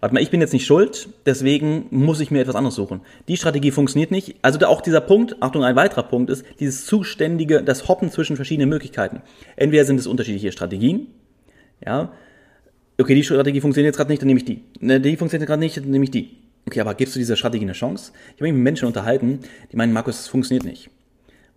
Warte 0.00 0.14
mal, 0.14 0.22
ich 0.22 0.30
bin 0.30 0.40
jetzt 0.40 0.52
nicht 0.52 0.66
schuld, 0.66 1.08
deswegen 1.24 1.86
muss 1.90 2.18
ich 2.18 2.32
mir 2.32 2.40
etwas 2.40 2.56
anderes 2.56 2.74
suchen. 2.74 3.00
Die 3.28 3.36
Strategie 3.36 3.70
funktioniert 3.70 4.10
nicht. 4.10 4.36
Also 4.42 4.58
auch 4.66 4.80
dieser 4.80 5.00
Punkt, 5.00 5.36
Achtung, 5.40 5.62
ein 5.62 5.76
weiterer 5.76 6.04
Punkt 6.04 6.30
ist, 6.30 6.44
dieses 6.58 6.84
zuständige, 6.86 7.62
das 7.62 7.86
Hoppen 7.86 8.10
zwischen 8.10 8.34
verschiedenen 8.34 8.68
Möglichkeiten. 8.68 9.22
Entweder 9.54 9.84
sind 9.84 9.98
es 9.98 10.08
unterschiedliche 10.08 10.52
Strategien, 10.52 11.08
ja, 11.84 12.12
okay, 13.00 13.14
die 13.14 13.22
Strategie 13.22 13.60
funktioniert 13.60 13.92
jetzt 13.92 13.96
gerade 13.96 14.10
nicht, 14.10 14.22
dann 14.22 14.26
nehme 14.26 14.38
ich 14.38 14.44
die. 14.44 14.62
Ne, 14.80 15.00
die 15.00 15.16
funktioniert 15.16 15.48
gerade 15.48 15.60
nicht, 15.60 15.76
dann 15.76 15.90
nehme 15.90 16.04
ich 16.04 16.10
die. 16.10 16.38
Okay, 16.66 16.80
aber 16.80 16.94
gibst 16.94 17.14
du 17.14 17.18
dieser 17.18 17.36
Strategie 17.36 17.64
eine 17.64 17.72
Chance? 17.72 18.12
Ich 18.28 18.34
habe 18.34 18.44
mich 18.44 18.52
mit 18.52 18.62
Menschen 18.62 18.86
unterhalten, 18.86 19.40
die 19.72 19.76
meinen, 19.76 19.92
Markus, 19.92 20.18
das 20.18 20.28
funktioniert 20.28 20.64
nicht. 20.64 20.90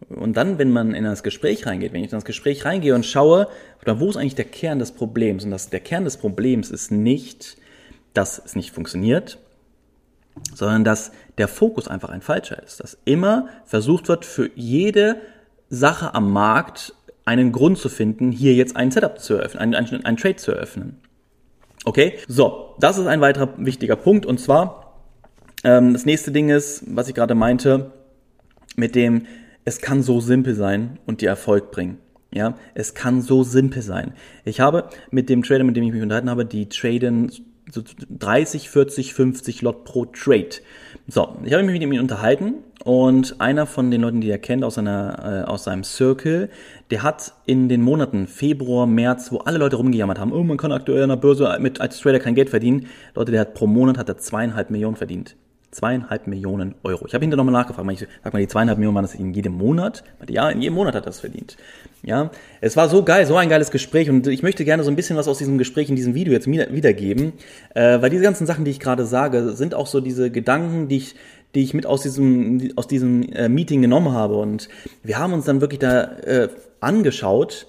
Und 0.10 0.38
dann, 0.38 0.58
wenn 0.58 0.72
man 0.72 0.94
in 0.94 1.04
das 1.04 1.22
Gespräch 1.22 1.66
reingeht, 1.66 1.94
wenn 1.94 2.04
ich 2.04 2.12
in 2.12 2.18
das 2.18 2.26
Gespräch 2.26 2.66
reingehe 2.66 2.96
und 2.96 3.06
schaue, 3.06 3.48
wo 3.86 4.10
ist 4.10 4.18
eigentlich 4.18 4.36
der 4.36 4.46
Kern 4.46 4.80
des 4.80 4.92
Problems? 4.92 5.44
Und 5.44 5.52
das, 5.52 5.70
der 5.70 5.80
Kern 5.80 6.06
des 6.06 6.18
Problems 6.18 6.72
ist 6.72 6.92
nicht, 6.92 7.58
dass 8.14 8.42
es 8.44 8.56
nicht 8.56 8.72
funktioniert, 8.72 9.38
sondern 10.56 10.84
dass 10.84 11.12
der 11.38 11.48
Fokus 11.48 11.88
einfach 11.88 12.10
ein 12.10 12.22
falscher 12.22 12.62
ist. 12.64 12.80
Dass 12.80 12.98
immer 13.06 13.48
versucht 13.66 14.08
wird, 14.08 14.26
für 14.26 14.50
jede 14.56 15.22
Sache 15.70 16.16
am 16.16 16.32
Markt 16.32 16.94
einen 17.26 17.52
Grund 17.52 17.78
zu 17.78 17.90
finden, 17.90 18.32
hier 18.32 18.54
jetzt 18.54 18.76
ein 18.76 18.92
Setup 18.92 19.20
zu 19.20 19.36
eröffnen, 19.36 19.62
ein, 19.62 19.76
ein, 19.76 20.06
ein 20.06 20.18
Trade 20.18 20.38
zu 20.38 20.52
eröffnen. 20.52 20.98
Okay, 21.86 22.14
so, 22.28 22.76
das 22.80 22.98
ist 22.98 23.08
ein 23.08 23.22
weiterer 23.22 23.50
wichtiger 23.58 23.96
Punkt 23.96 24.26
und 24.26 24.40
zwar 24.40 24.82
Ähm, 25.64 25.94
das 25.94 26.06
nächste 26.06 26.32
Ding 26.32 26.50
ist, 26.50 26.84
was 26.88 27.08
ich 27.08 27.16
gerade 27.16 27.36
meinte, 27.36 27.92
mit 28.76 28.96
dem, 28.96 29.28
es 29.66 29.80
kann 29.80 30.02
so 30.02 30.20
simpel 30.20 30.56
sein 30.56 31.00
und 31.06 31.22
dir 31.22 31.30
Erfolg 31.30 31.72
bringen. 31.72 32.00
Ja, 32.34 32.58
es 32.74 32.94
kann 32.94 33.22
so 33.22 33.44
simpel 33.44 33.82
sein. 33.82 34.14
Ich 34.46 34.60
habe 34.62 34.90
mit 35.12 35.30
dem 35.30 35.44
Trader, 35.44 35.66
mit 35.66 35.76
dem 35.76 35.84
ich 35.84 35.92
mich 35.92 36.02
unterhalten 36.02 36.30
habe, 36.30 36.46
die 36.46 36.70
traden 36.70 37.32
so 37.70 37.82
30, 38.10 38.70
40, 38.70 39.14
50 39.14 39.62
Lot 39.62 39.84
pro 39.84 40.06
Trade. 40.06 40.50
So, 41.08 41.38
ich 41.44 41.54
habe 41.54 41.64
mich 41.64 41.74
mit 41.74 41.84
ihm 41.84 42.00
unterhalten 42.00 42.56
und 42.84 43.40
einer 43.40 43.66
von 43.66 43.92
den 43.92 44.02
Leuten, 44.02 44.22
die 44.22 44.30
er 44.30 44.40
kennt 44.40 44.64
aus, 44.64 44.76
seiner, 44.76 45.44
äh, 45.46 45.50
aus 45.50 45.64
seinem 45.66 45.84
Circle, 45.84 46.50
der 46.90 47.04
hat 47.04 47.34
in 47.46 47.70
den 47.70 47.82
Monaten 47.82 48.28
Februar, 48.28 48.88
März, 48.88 49.32
wo 49.32 49.38
alle 49.38 49.58
Leute 49.58 49.76
rumgejammert 49.76 50.20
haben, 50.20 50.32
oh, 50.32 50.44
man 50.44 50.58
kann 50.58 50.72
aktuell 50.72 51.04
an 51.04 51.10
der 51.10 51.16
Börse 51.18 51.58
mit, 51.60 51.80
als 51.80 52.00
Trader 52.00 52.20
kein 52.20 52.36
Geld 52.36 52.50
verdienen. 52.50 52.88
Leute, 53.16 53.32
der 53.32 53.42
hat 53.42 53.54
pro 53.54 53.68
Monat 53.68 53.98
hat 53.98 54.10
er 54.10 54.18
zweieinhalb 54.18 54.72
Millionen 54.72 54.96
verdient. 54.96 55.36
Zweieinhalb 55.72 56.28
Millionen 56.28 56.76
Euro. 56.84 57.06
Ich 57.08 57.14
habe 57.14 57.24
hinterher 57.24 57.38
nochmal 57.38 57.62
nachgefragt. 57.62 57.90
Ich 57.94 58.06
sag 58.24 58.34
mal, 58.34 58.40
die 58.40 58.48
zweieinhalb 58.50 58.78
Millionen 58.78 58.96
waren 58.96 59.06
das 59.06 59.16
in 59.16 59.34
jedem 59.34 59.54
Monat? 59.54 60.04
Ja, 60.28 60.50
in 60.50 60.62
jedem 60.62 60.76
Monat 60.76 60.96
hat 60.96 61.04
er 61.04 61.06
das 61.06 61.22
verdient. 61.22 61.56
Ja, 62.04 62.30
es 62.60 62.76
war 62.76 62.90
so 62.90 63.04
geil, 63.04 63.26
so 63.26 63.38
ein 63.38 63.48
geiles 63.48 63.72
Gespräch 63.72 64.10
und 64.10 64.28
ich 64.28 64.44
möchte 64.44 64.66
gerne 64.66 64.84
so 64.84 64.90
ein 64.92 64.98
bisschen 64.98 65.16
was 65.16 65.30
aus 65.30 65.38
diesem 65.38 65.58
Gespräch 65.58 65.88
in 65.88 65.96
diesem 65.96 66.14
Video 66.14 66.34
jetzt 66.34 66.48
wiedergeben, 66.48 67.34
äh, 67.74 68.02
weil 68.02 68.10
diese 68.10 68.24
ganzen 68.24 68.48
Sachen, 68.48 68.66
die 68.66 68.72
ich 68.72 68.82
gerade 68.82 69.06
sage, 69.06 69.52
sind 69.52 69.74
auch 69.74 69.88
so 69.88 70.02
diese 70.02 70.30
Gedanken, 70.30 70.90
die 70.90 70.98
ich 70.98 71.16
die 71.56 71.64
ich 71.64 71.74
mit 71.74 71.86
aus 71.86 72.02
diesem 72.02 72.72
aus 72.76 72.88
diesem 72.88 73.24
äh, 73.34 73.50
Meeting 73.50 73.82
genommen 73.82 74.12
habe. 74.14 74.36
Und 74.36 74.70
wir 75.04 75.20
haben 75.20 75.34
uns 75.34 75.46
dann 75.46 75.62
wirklich 75.62 75.80
da 75.80 76.04
äh, 76.04 76.50
angeschaut 76.80 77.68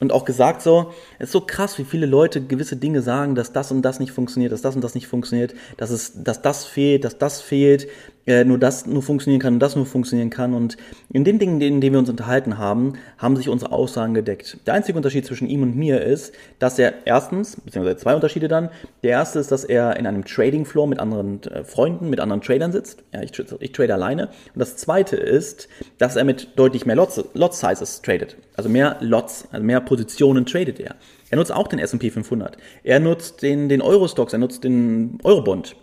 und 0.00 0.12
auch 0.12 0.24
gesagt 0.24 0.62
so, 0.62 0.92
es 1.18 1.26
ist 1.26 1.32
so 1.32 1.40
krass, 1.40 1.78
wie 1.78 1.84
viele 1.84 2.06
Leute 2.06 2.42
gewisse 2.42 2.76
Dinge 2.76 3.00
sagen, 3.00 3.34
dass 3.34 3.52
das 3.52 3.70
und 3.70 3.82
das 3.82 4.00
nicht 4.00 4.12
funktioniert, 4.12 4.52
dass 4.52 4.62
das 4.62 4.74
und 4.74 4.82
das 4.82 4.94
nicht 4.94 5.06
funktioniert, 5.06 5.54
dass 5.76 5.90
es, 5.90 6.22
dass 6.22 6.42
das 6.42 6.64
fehlt, 6.64 7.04
dass 7.04 7.18
das 7.18 7.40
fehlt, 7.40 7.88
äh, 8.26 8.44
nur 8.44 8.58
das 8.58 8.86
nur 8.86 9.02
funktionieren 9.02 9.40
kann 9.40 9.54
und 9.54 9.60
das 9.60 9.76
nur 9.76 9.86
funktionieren 9.86 10.30
kann. 10.30 10.54
Und 10.54 10.76
in 11.12 11.24
den 11.24 11.38
Dingen, 11.38 11.60
in 11.60 11.80
denen 11.80 11.92
wir 11.92 11.98
uns 11.98 12.10
unterhalten 12.10 12.58
haben, 12.58 12.94
haben 13.18 13.36
sich 13.36 13.48
unsere 13.48 13.72
Aussagen 13.72 14.14
gedeckt. 14.14 14.58
Der 14.66 14.74
einzige 14.74 14.96
Unterschied 14.96 15.26
zwischen 15.26 15.48
ihm 15.48 15.62
und 15.62 15.76
mir 15.76 16.02
ist, 16.02 16.34
dass 16.58 16.78
er 16.78 16.94
erstens, 17.04 17.56
beziehungsweise 17.60 17.98
zwei 17.98 18.14
Unterschiede 18.14 18.48
dann, 18.48 18.70
der 19.02 19.12
erste 19.12 19.38
ist, 19.38 19.52
dass 19.52 19.64
er 19.64 19.96
in 19.96 20.06
einem 20.06 20.24
Trading 20.24 20.64
Floor 20.64 20.86
mit 20.86 21.00
anderen 21.00 21.42
äh, 21.44 21.64
Freunden, 21.64 22.10
mit 22.10 22.20
anderen 22.20 22.40
Tradern 22.40 22.72
sitzt. 22.72 23.04
Ja, 23.12 23.22
ich, 23.22 23.32
ich 23.60 23.72
trade 23.72 23.94
alleine. 23.94 24.28
Und 24.54 24.60
das 24.60 24.76
zweite 24.76 25.16
ist, 25.16 25.68
dass 25.98 26.16
er 26.16 26.24
mit 26.24 26.48
deutlich 26.56 26.86
mehr 26.86 26.96
Lots, 26.96 27.22
Lot 27.34 27.54
Sizes 27.54 28.02
tradet. 28.02 28.36
Also 28.56 28.68
mehr 28.68 28.96
Lots, 29.00 29.48
also 29.52 29.64
mehr 29.64 29.80
Positionen 29.80 30.46
tradet 30.46 30.80
er. 30.80 30.96
Er 31.30 31.36
nutzt 31.36 31.52
auch 31.52 31.66
den 31.66 31.78
S&P 31.78 32.10
500. 32.10 32.56
Er 32.84 33.00
nutzt 33.00 33.42
den, 33.42 33.68
den 33.68 33.82
Eurostox, 33.82 34.32
er 34.32 34.38
nutzt 34.38 34.62
den 34.64 35.18
Eurobond. 35.24 35.74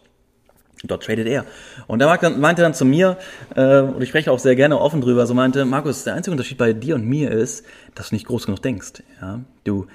Dort 0.84 1.04
tradet 1.04 1.28
er. 1.28 1.46
Und 1.88 2.02
er 2.02 2.32
meinte 2.38 2.62
dann 2.62 2.74
zu 2.74 2.86
mir, 2.86 3.18
äh, 3.56 3.82
und 3.82 4.02
ich 4.02 4.10
spreche 4.10 4.32
auch 4.32 4.40
sehr 4.40 4.56
gerne 4.56 4.80
offen 4.80 5.02
drüber, 5.02 5.28
so 5.28 5.34
meinte, 5.34 5.66
Markus, 5.66 6.04
der 6.04 6.16
einzige 6.16 6.32
Unterschied 6.32 6.58
bei 6.58 6.74
dir 6.74 6.96
und 6.96 7.06
mir 7.06 7.32
ist, 7.32 7.66
dass 7.96 8.10
du 8.10 8.16
nicht 8.16 8.26
groß 8.26 8.46
genug 8.46 8.62
denkst. 8.62 9.04
Ja? 9.22 9.42
Du, 9.64 9.88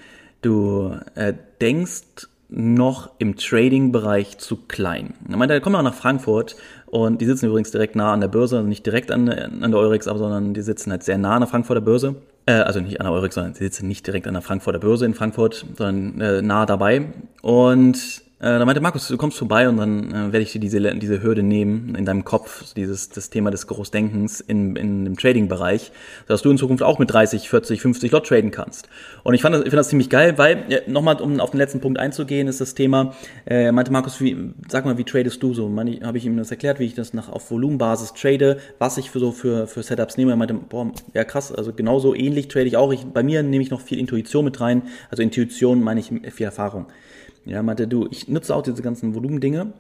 du 0.43 0.97
äh, 1.15 1.35
denkst 1.61 2.29
noch 2.49 3.11
im 3.19 3.37
Trading-Bereich 3.37 4.39
zu 4.39 4.57
klein. 4.57 5.15
Er 5.29 5.37
meinte, 5.37 5.55
er 5.55 5.61
kommt 5.61 5.75
auch 5.75 5.83
nach 5.83 5.95
Frankfurt 5.95 6.57
und 6.87 7.21
die 7.21 7.27
sitzen 7.27 7.47
übrigens 7.47 7.73
direkt 7.73 7.97
nah 7.97 8.13
an 8.13 8.21
der 8.21 8.29
Börse, 8.29 8.57
also 8.57 8.69
nicht 8.69 8.87
direkt 8.87 9.11
an, 9.11 9.29
an 9.29 9.71
der 9.73 9.81
Eurex, 9.81 10.07
aber 10.07 10.21
sondern 10.21 10.55
die 10.55 10.63
sitzen 10.63 10.93
halt 10.93 11.03
sehr 11.03 11.19
nah 11.19 11.35
an 11.35 11.41
der 11.41 11.49
Frankfurter 11.49 11.81
Börse. 11.81 12.17
Äh, 12.47 12.53
also 12.53 12.81
nicht 12.81 13.01
an 13.01 13.07
der 13.07 13.13
Eurex, 13.13 13.35
sondern 13.35 13.55
sie 13.55 13.65
sitzen 13.65 13.89
nicht 13.89 14.07
direkt 14.07 14.29
an 14.29 14.35
der 14.35 14.43
Frankfurter 14.43 14.79
Börse 14.79 15.05
in 15.05 15.15
Frankfurt, 15.15 15.67
sondern 15.77 16.21
äh, 16.21 16.43
nah 16.43 16.67
dabei. 16.67 17.07
Und 17.43 18.23
äh, 18.39 18.59
da 18.59 18.67
meinte 18.67 18.83
Markus, 18.83 19.09
du 19.09 19.17
kommst 19.17 19.39
vorbei 19.39 19.67
und 19.67 19.79
dann 19.79 20.11
äh, 20.11 20.33
werde 20.33 20.41
ich 20.41 20.53
dir 20.53 20.59
diese, 20.59 20.79
diese 20.97 21.23
Hürde 21.23 21.43
nehmen 21.43 21.95
in 21.95 22.05
deinem 22.05 22.23
Kopf, 22.23 22.75
dieses 22.75 23.09
das 23.09 23.31
Thema 23.31 23.51
des 23.51 23.67
Großdenkens 23.67 24.41
in, 24.41 24.77
in 24.77 25.07
dem 25.07 25.17
Trading-Bereich, 25.17 25.91
dass 26.27 26.43
du 26.43 26.51
in 26.51 26.59
Zukunft 26.59 26.83
auch 26.83 26.99
mit 26.99 27.11
30, 27.11 27.49
40, 27.49 27.81
50 27.81 28.13
Lot 28.13 28.27
traden 28.27 28.51
kannst. 28.51 28.91
Und 29.23 29.33
ich 29.33 29.41
fand 29.41 29.55
das, 29.55 29.61
ich 29.63 29.71
finde 29.71 29.77
das 29.79 29.89
ziemlich 29.89 30.11
geil, 30.11 30.37
weil, 30.37 30.65
ja, 30.69 30.81
nochmal, 30.87 31.19
um 31.23 31.41
auf 31.41 31.53
den 31.53 31.57
letzten 31.57 31.81
Punkt 31.81 31.99
einzugehen, 31.99 32.47
ist 32.47 32.61
das 32.61 32.75
Thema, 32.75 33.15
äh, 33.47 33.73
meinte 33.73 33.91
Markus, 33.91 34.21
wie, 34.21 34.53
sag 34.69 34.85
mal, 34.85 34.99
wie 34.99 35.05
tradest 35.05 35.43
du 35.43 35.55
so? 35.55 35.75
Habe 35.75 36.19
ich 36.19 36.27
ihm 36.27 36.37
das 36.37 36.51
erklärt, 36.51 36.79
wie 36.79 36.85
ich 36.85 36.95
das 36.95 37.15
nach 37.15 37.31
auf 37.31 37.51
Volumenbasis 37.51 38.13
trade, 38.13 38.59
was 38.79 38.99
ich 38.99 39.11
für 39.11 39.19
so 39.19 39.33
für, 39.33 39.67
für 39.67 39.83
Setups 39.83 40.19
nehme. 40.19 40.33
Er 40.33 40.37
meinte, 40.37 40.53
boah, 40.53 40.93
ja 41.15 41.25
krass, 41.25 41.53
also 41.53 41.73
genauso 41.73 42.15
ähnlich 42.15 42.49
trade 42.49 42.67
ich 42.67 42.77
auch. 42.77 42.93
Ich, 42.93 43.07
bei 43.07 43.23
mir 43.23 43.43
nehme 43.43 43.63
ich 43.63 43.71
noch 43.71 43.81
viel 43.81 43.99
Intuition 43.99 44.45
mit 44.45 44.61
rein. 44.61 44.83
Also 45.11 45.23
Intuition 45.23 45.83
meine 45.83 46.01
ich 46.01 46.13
viel 46.33 46.45
Erfahrung. 46.45 46.87
Ja, 47.47 47.63
meinte 47.63 47.87
du, 47.87 48.09
ich 48.11 48.29
nutze 48.29 48.55
auch 48.55 48.63
diese 48.63 48.83
ganzen 48.83 49.15
Volumendinge. 49.15 49.73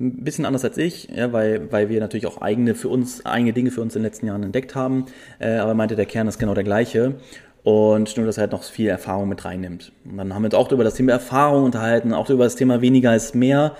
Ein 0.00 0.24
bisschen 0.24 0.44
anders 0.44 0.64
als 0.64 0.76
ich, 0.78 1.08
ja, 1.08 1.32
weil, 1.32 1.72
weil 1.72 1.88
wir 1.88 2.00
natürlich 2.00 2.26
auch 2.26 2.40
eigene 2.40 2.74
für 2.74 2.88
uns, 2.88 3.24
eigene 3.24 3.52
Dinge 3.52 3.70
für 3.70 3.80
uns 3.80 3.96
in 3.96 4.02
den 4.02 4.06
letzten 4.06 4.26
Jahren 4.26 4.42
entdeckt 4.42 4.74
haben. 4.74 5.06
Äh, 5.38 5.56
aber 5.56 5.74
meinte, 5.74 5.96
der 5.96 6.06
Kern 6.06 6.28
ist 6.28 6.38
genau 6.38 6.54
der 6.54 6.64
gleiche. 6.64 7.14
Und 7.64 8.16
nur, 8.16 8.26
dass 8.26 8.38
er 8.38 8.42
halt 8.42 8.52
noch 8.52 8.62
viel 8.62 8.88
Erfahrung 8.88 9.28
mit 9.28 9.44
reinnimmt. 9.44 9.92
Und 10.04 10.18
dann 10.18 10.34
haben 10.34 10.42
wir 10.42 10.46
uns 10.46 10.54
auch 10.54 10.70
über 10.72 10.84
das 10.84 10.94
Thema 10.94 11.12
Erfahrung 11.12 11.64
unterhalten, 11.64 12.12
auch 12.12 12.30
über 12.30 12.44
das 12.44 12.56
Thema 12.56 12.80
weniger 12.80 13.14
ist 13.14 13.34
mehr. 13.34 13.76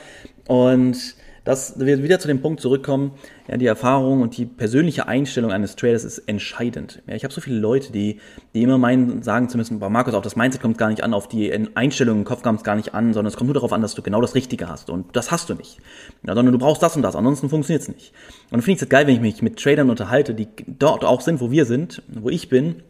Und 0.47 1.15
dass 1.45 1.78
wir 1.78 2.02
wieder 2.02 2.18
zu 2.18 2.28
dem 2.28 2.40
Punkt 2.40 2.61
zurückkommen, 2.61 3.12
ja, 3.49 3.57
die 3.57 3.66
Erfahrung 3.66 4.23
und 4.23 4.37
die 4.37 4.47
persönliche 4.47 5.09
Einstellung 5.09 5.52
eines 5.52 5.76
Traders 5.76 6.04
ist 6.04 6.18
entscheidend. 6.18 7.02
Ja, 7.07 7.14
ich 7.14 7.25
habe 7.25 7.33
so 7.33 7.40
viele 7.40 7.59
Leute, 7.59 7.92
die, 7.92 8.21
die 8.54 8.62
immer 8.62 8.78
meinen, 8.78 9.23
sagen 9.23 9.49
zu 9.49 9.57
müssen, 9.57 9.78
bei 9.78 9.88
Markus, 9.88 10.14
auf 10.14 10.23
das 10.23 10.37
Mindset 10.37 10.61
kommt 10.61 10.78
gar 10.78 10.88
nicht 10.90 11.02
an, 11.02 11.14
auf 11.14 11.28
die 11.28 11.52
Einstellung 11.75 12.18
im 12.18 12.25
Kopf 12.25 12.42
kommt 12.42 12.59
es 12.59 12.64
gar 12.64 12.76
nicht 12.76 12.95
an, 12.95 13.12
sondern 13.12 13.28
es 13.28 13.37
kommt 13.37 13.49
nur 13.49 13.54
darauf 13.54 13.73
an, 13.73 13.83
dass 13.83 13.95
du 13.95 14.02
genau 14.02 14.21
das 14.21 14.35
Richtige 14.35 14.68
hast. 14.68 14.90
Und 14.90 15.16
das 15.16 15.30
hast 15.30 15.49
du 15.49 15.54
nicht. 15.54 15.78
Ja, 16.26 16.35
sondern 16.35 16.52
du 16.52 16.59
brauchst 16.59 16.83
das 16.83 16.97
und 16.97 17.02
das, 17.02 17.16
ansonsten 17.16 17.49
funktioniert 17.49 17.83
es 17.83 17.88
nicht. 17.88 18.12
Und 18.45 18.52
dann 18.52 18.62
finde 18.62 18.76
ich 18.76 18.83
es 18.83 18.88
geil, 18.88 19.07
wenn 19.07 19.14
ich 19.14 19.21
mich 19.21 19.42
mit 19.42 19.59
Tradern 19.59 19.90
unterhalte, 19.90 20.35
die 20.35 20.49
dort 20.66 21.04
auch 21.04 21.21
sind, 21.21 21.40
wo 21.40 21.50
wir 21.50 21.64
sind, 21.64 22.02
wo 22.09 22.28
ich 22.28 22.49
bin, 22.49 22.83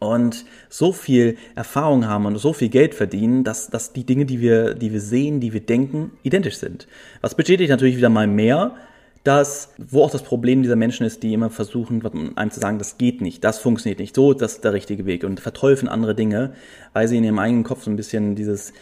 und 0.00 0.44
so 0.68 0.92
viel 0.92 1.36
Erfahrung 1.54 2.08
haben 2.08 2.26
und 2.26 2.36
so 2.38 2.52
viel 2.52 2.70
Geld 2.70 2.94
verdienen, 2.94 3.44
dass, 3.44 3.68
dass 3.68 3.92
die 3.92 4.04
Dinge, 4.04 4.24
die 4.24 4.40
wir, 4.40 4.74
die 4.74 4.92
wir 4.92 5.00
sehen, 5.00 5.40
die 5.40 5.52
wir 5.52 5.60
denken, 5.60 6.10
identisch 6.24 6.56
sind. 6.56 6.88
Was 7.20 7.36
bestätigt 7.36 7.70
natürlich 7.70 7.96
wieder 7.96 8.08
mal 8.08 8.26
mehr, 8.26 8.74
dass, 9.22 9.74
wo 9.76 10.02
auch 10.02 10.10
das 10.10 10.22
Problem 10.22 10.62
dieser 10.62 10.76
Menschen 10.76 11.04
ist, 11.04 11.22
die 11.22 11.34
immer 11.34 11.50
versuchen, 11.50 12.02
einem 12.36 12.50
zu 12.50 12.58
sagen, 12.58 12.78
das 12.78 12.96
geht 12.96 13.20
nicht, 13.20 13.44
das 13.44 13.58
funktioniert 13.58 14.00
nicht, 14.00 14.16
so, 14.16 14.32
das 14.32 14.54
ist 14.54 14.64
der 14.64 14.72
richtige 14.72 15.04
Weg 15.04 15.24
und 15.24 15.40
verteufeln 15.40 15.88
andere 15.88 16.14
Dinge, 16.14 16.54
weil 16.94 17.06
sie 17.06 17.18
in 17.18 17.24
ihrem 17.24 17.38
eigenen 17.38 17.64
Kopf 17.64 17.84
so 17.84 17.90
ein 17.90 17.96
bisschen 17.96 18.34
dieses, 18.34 18.72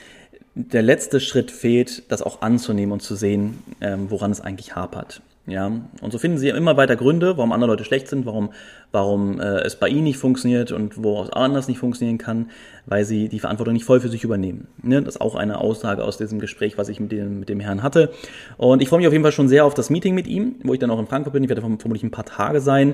der 0.54 0.82
letzte 0.82 1.18
Schritt 1.18 1.50
fehlt, 1.50 2.10
das 2.12 2.22
auch 2.22 2.42
anzunehmen 2.42 2.92
und 2.92 3.00
zu 3.00 3.16
sehen, 3.16 3.58
ähm, 3.80 4.10
woran 4.10 4.30
es 4.30 4.40
eigentlich 4.40 4.76
hapert. 4.76 5.22
Ja, 5.48 5.66
und 6.02 6.12
so 6.12 6.18
finden 6.18 6.36
sie 6.36 6.50
immer 6.50 6.76
weiter 6.76 6.94
Gründe, 6.94 7.38
warum 7.38 7.52
andere 7.52 7.70
Leute 7.70 7.84
schlecht 7.84 8.08
sind, 8.08 8.26
warum, 8.26 8.50
warum 8.92 9.40
äh, 9.40 9.60
es 9.60 9.76
bei 9.76 9.88
ihnen 9.88 10.04
nicht 10.04 10.18
funktioniert 10.18 10.72
und 10.72 11.02
wo 11.02 11.22
es 11.22 11.30
anders 11.30 11.68
nicht 11.68 11.78
funktionieren 11.78 12.18
kann, 12.18 12.50
weil 12.84 13.06
sie 13.06 13.30
die 13.30 13.40
Verantwortung 13.40 13.72
nicht 13.72 13.86
voll 13.86 14.00
für 14.00 14.10
sich 14.10 14.24
übernehmen. 14.24 14.68
Ne? 14.82 15.00
Das 15.00 15.14
ist 15.14 15.20
auch 15.22 15.34
eine 15.34 15.58
Aussage 15.58 16.04
aus 16.04 16.18
diesem 16.18 16.38
Gespräch, 16.38 16.76
was 16.76 16.90
ich 16.90 17.00
mit 17.00 17.12
dem, 17.12 17.40
mit 17.40 17.48
dem 17.48 17.60
Herrn 17.60 17.82
hatte. 17.82 18.12
Und 18.58 18.82
ich 18.82 18.90
freue 18.90 18.98
mich 18.98 19.06
auf 19.06 19.12
jeden 19.14 19.24
Fall 19.24 19.32
schon 19.32 19.48
sehr 19.48 19.64
auf 19.64 19.72
das 19.72 19.88
Meeting 19.88 20.14
mit 20.14 20.26
ihm, 20.26 20.56
wo 20.64 20.74
ich 20.74 20.80
dann 20.80 20.90
auch 20.90 20.98
in 20.98 21.06
Frankfurt 21.06 21.32
bin. 21.32 21.42
Ich 21.42 21.48
werde 21.48 21.62
vermutlich 21.62 22.02
ein 22.02 22.10
paar 22.10 22.26
Tage 22.26 22.60
sein. 22.60 22.92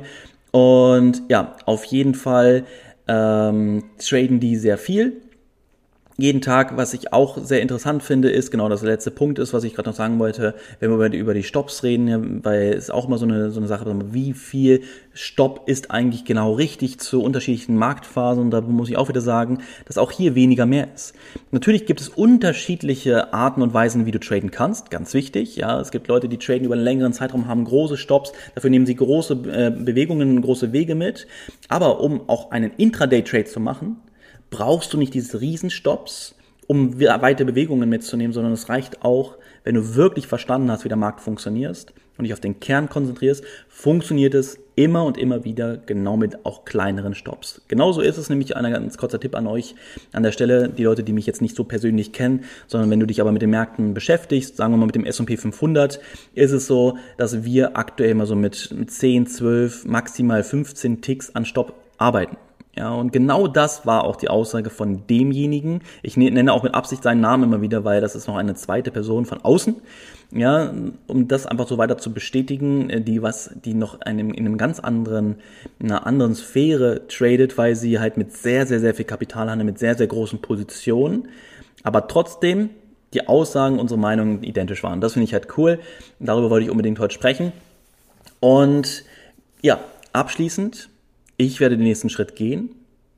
Und 0.52 1.22
ja, 1.28 1.56
auf 1.66 1.84
jeden 1.86 2.14
Fall 2.14 2.66
ähm, 3.08 3.82
traden 3.98 4.38
die 4.38 4.54
sehr 4.54 4.78
viel 4.78 5.22
jeden 6.16 6.40
Tag, 6.40 6.76
was 6.76 6.94
ich 6.94 7.12
auch 7.12 7.38
sehr 7.38 7.60
interessant 7.60 8.02
finde, 8.02 8.30
ist, 8.30 8.52
genau 8.52 8.68
das 8.68 8.82
letzte 8.82 9.10
Punkt 9.10 9.40
ist, 9.40 9.52
was 9.52 9.64
ich 9.64 9.74
gerade 9.74 9.88
noch 9.90 9.96
sagen 9.96 10.20
wollte, 10.20 10.54
wenn 10.78 10.90
wir 10.90 11.12
über 11.12 11.34
die 11.34 11.42
Stops 11.42 11.82
reden, 11.82 12.44
weil 12.44 12.72
es 12.72 12.88
auch 12.88 13.08
immer 13.08 13.18
so 13.18 13.26
eine, 13.26 13.50
so 13.50 13.58
eine 13.58 13.66
Sache, 13.66 13.84
wie 14.12 14.32
viel 14.32 14.82
Stopp 15.12 15.68
ist 15.68 15.90
eigentlich 15.90 16.24
genau 16.24 16.52
richtig 16.52 17.00
zu 17.00 17.20
unterschiedlichen 17.20 17.76
Marktphasen? 17.76 18.44
Und 18.44 18.50
da 18.52 18.60
muss 18.60 18.88
ich 18.88 18.96
auch 18.96 19.08
wieder 19.08 19.20
sagen, 19.20 19.58
dass 19.86 19.98
auch 19.98 20.12
hier 20.12 20.36
weniger 20.36 20.66
mehr 20.66 20.86
ist. 20.94 21.14
Natürlich 21.50 21.84
gibt 21.84 22.00
es 22.00 22.08
unterschiedliche 22.08 23.32
Arten 23.34 23.60
und 23.60 23.74
Weisen, 23.74 24.06
wie 24.06 24.12
du 24.12 24.20
traden 24.20 24.52
kannst, 24.52 24.92
ganz 24.92 25.14
wichtig, 25.14 25.56
ja, 25.56 25.80
es 25.80 25.90
gibt 25.90 26.06
Leute, 26.06 26.28
die 26.28 26.38
traden 26.38 26.64
über 26.64 26.74
einen 26.74 26.84
längeren 26.84 27.12
Zeitraum, 27.12 27.48
haben 27.48 27.64
große 27.64 27.96
Stops, 27.96 28.32
dafür 28.54 28.70
nehmen 28.70 28.86
sie 28.86 28.94
große 28.94 29.34
äh, 29.50 29.70
Bewegungen, 29.70 30.40
große 30.40 30.72
Wege 30.72 30.94
mit, 30.94 31.26
aber 31.68 32.00
um 32.00 32.28
auch 32.28 32.52
einen 32.52 32.70
Intraday-Trade 32.76 33.46
zu 33.46 33.58
machen, 33.58 33.96
brauchst 34.54 34.92
du 34.92 34.98
nicht 34.98 35.14
diese 35.14 35.40
Riesenstops, 35.40 36.36
um 36.68 37.00
weite 37.00 37.44
Bewegungen 37.44 37.88
mitzunehmen, 37.88 38.32
sondern 38.32 38.52
es 38.52 38.68
reicht 38.68 39.04
auch, 39.04 39.36
wenn 39.64 39.74
du 39.74 39.96
wirklich 39.96 40.28
verstanden 40.28 40.70
hast, 40.70 40.84
wie 40.84 40.88
der 40.88 40.96
Markt 40.96 41.20
funktioniert 41.20 41.92
und 42.16 42.24
dich 42.24 42.32
auf 42.32 42.40
den 42.40 42.60
Kern 42.60 42.88
konzentrierst, 42.88 43.42
funktioniert 43.68 44.34
es 44.34 44.58
immer 44.76 45.04
und 45.04 45.18
immer 45.18 45.44
wieder 45.44 45.76
genau 45.76 46.16
mit 46.16 46.46
auch 46.46 46.64
kleineren 46.64 47.16
Stops. 47.16 47.62
Genauso 47.66 48.00
ist 48.00 48.16
es 48.16 48.30
nämlich 48.30 48.56
ein 48.56 48.72
ganz 48.72 48.96
kurzer 48.96 49.18
Tipp 49.18 49.34
an 49.34 49.48
euch 49.48 49.74
an 50.12 50.22
der 50.22 50.30
Stelle, 50.30 50.68
die 50.68 50.84
Leute, 50.84 51.02
die 51.02 51.12
mich 51.12 51.26
jetzt 51.26 51.42
nicht 51.42 51.56
so 51.56 51.64
persönlich 51.64 52.12
kennen, 52.12 52.44
sondern 52.68 52.90
wenn 52.90 53.00
du 53.00 53.06
dich 53.06 53.20
aber 53.20 53.32
mit 53.32 53.42
den 53.42 53.50
Märkten 53.50 53.92
beschäftigst, 53.92 54.56
sagen 54.56 54.72
wir 54.72 54.76
mal 54.76 54.86
mit 54.86 54.94
dem 54.94 55.04
S&P 55.04 55.36
500, 55.36 55.98
ist 56.34 56.52
es 56.52 56.68
so, 56.68 56.96
dass 57.16 57.42
wir 57.42 57.76
aktuell 57.76 58.10
immer 58.10 58.26
so 58.26 58.36
mit, 58.36 58.72
mit 58.72 58.92
10, 58.92 59.26
12, 59.26 59.84
maximal 59.86 60.44
15 60.44 61.00
Ticks 61.00 61.34
an 61.34 61.44
Stopp 61.44 61.74
arbeiten. 61.98 62.36
Ja, 62.76 62.92
und 62.92 63.12
genau 63.12 63.46
das 63.46 63.86
war 63.86 64.04
auch 64.04 64.16
die 64.16 64.28
Aussage 64.28 64.68
von 64.68 65.06
demjenigen. 65.06 65.82
Ich 66.02 66.16
ne-, 66.16 66.30
nenne 66.30 66.52
auch 66.52 66.64
mit 66.64 66.74
Absicht 66.74 67.04
seinen 67.04 67.20
Namen 67.20 67.44
immer 67.44 67.60
wieder, 67.60 67.84
weil 67.84 68.00
das 68.00 68.16
ist 68.16 68.26
noch 68.26 68.36
eine 68.36 68.54
zweite 68.54 68.90
Person 68.90 69.26
von 69.26 69.40
außen. 69.42 69.76
Ja, 70.32 70.72
um 71.06 71.28
das 71.28 71.46
einfach 71.46 71.68
so 71.68 71.78
weiter 71.78 71.96
zu 71.98 72.12
bestätigen, 72.12 72.90
äh, 72.90 73.00
die 73.00 73.22
was, 73.22 73.50
die 73.64 73.74
noch 73.74 74.00
einem, 74.00 74.30
in 74.30 74.46
einem 74.46 74.58
ganz 74.58 74.80
anderen, 74.80 75.36
in 75.78 75.92
einer 75.92 76.06
anderen 76.06 76.34
Sphäre 76.34 77.06
tradet, 77.06 77.56
weil 77.56 77.76
sie 77.76 78.00
halt 78.00 78.16
mit 78.16 78.32
sehr, 78.32 78.66
sehr, 78.66 78.80
sehr 78.80 78.94
viel 78.94 79.04
Kapital 79.04 79.48
handelt, 79.48 79.66
mit 79.66 79.78
sehr, 79.78 79.94
sehr 79.94 80.08
großen 80.08 80.40
Positionen, 80.40 81.28
aber 81.84 82.08
trotzdem 82.08 82.70
die 83.12 83.28
Aussagen, 83.28 83.78
unsere 83.78 84.00
Meinungen 84.00 84.42
identisch 84.42 84.82
waren. 84.82 85.00
Das 85.00 85.12
finde 85.12 85.24
ich 85.24 85.34
halt 85.34 85.56
cool. 85.56 85.78
Darüber 86.18 86.50
wollte 86.50 86.64
ich 86.64 86.70
unbedingt 86.70 86.98
heute 86.98 87.14
sprechen. 87.14 87.52
Und 88.40 89.04
ja, 89.62 89.78
abschließend 90.12 90.88
ich 91.36 91.60
werde 91.60 91.76
den 91.76 91.84
nächsten 91.84 92.08
Schritt 92.08 92.36
gehen. 92.36 92.70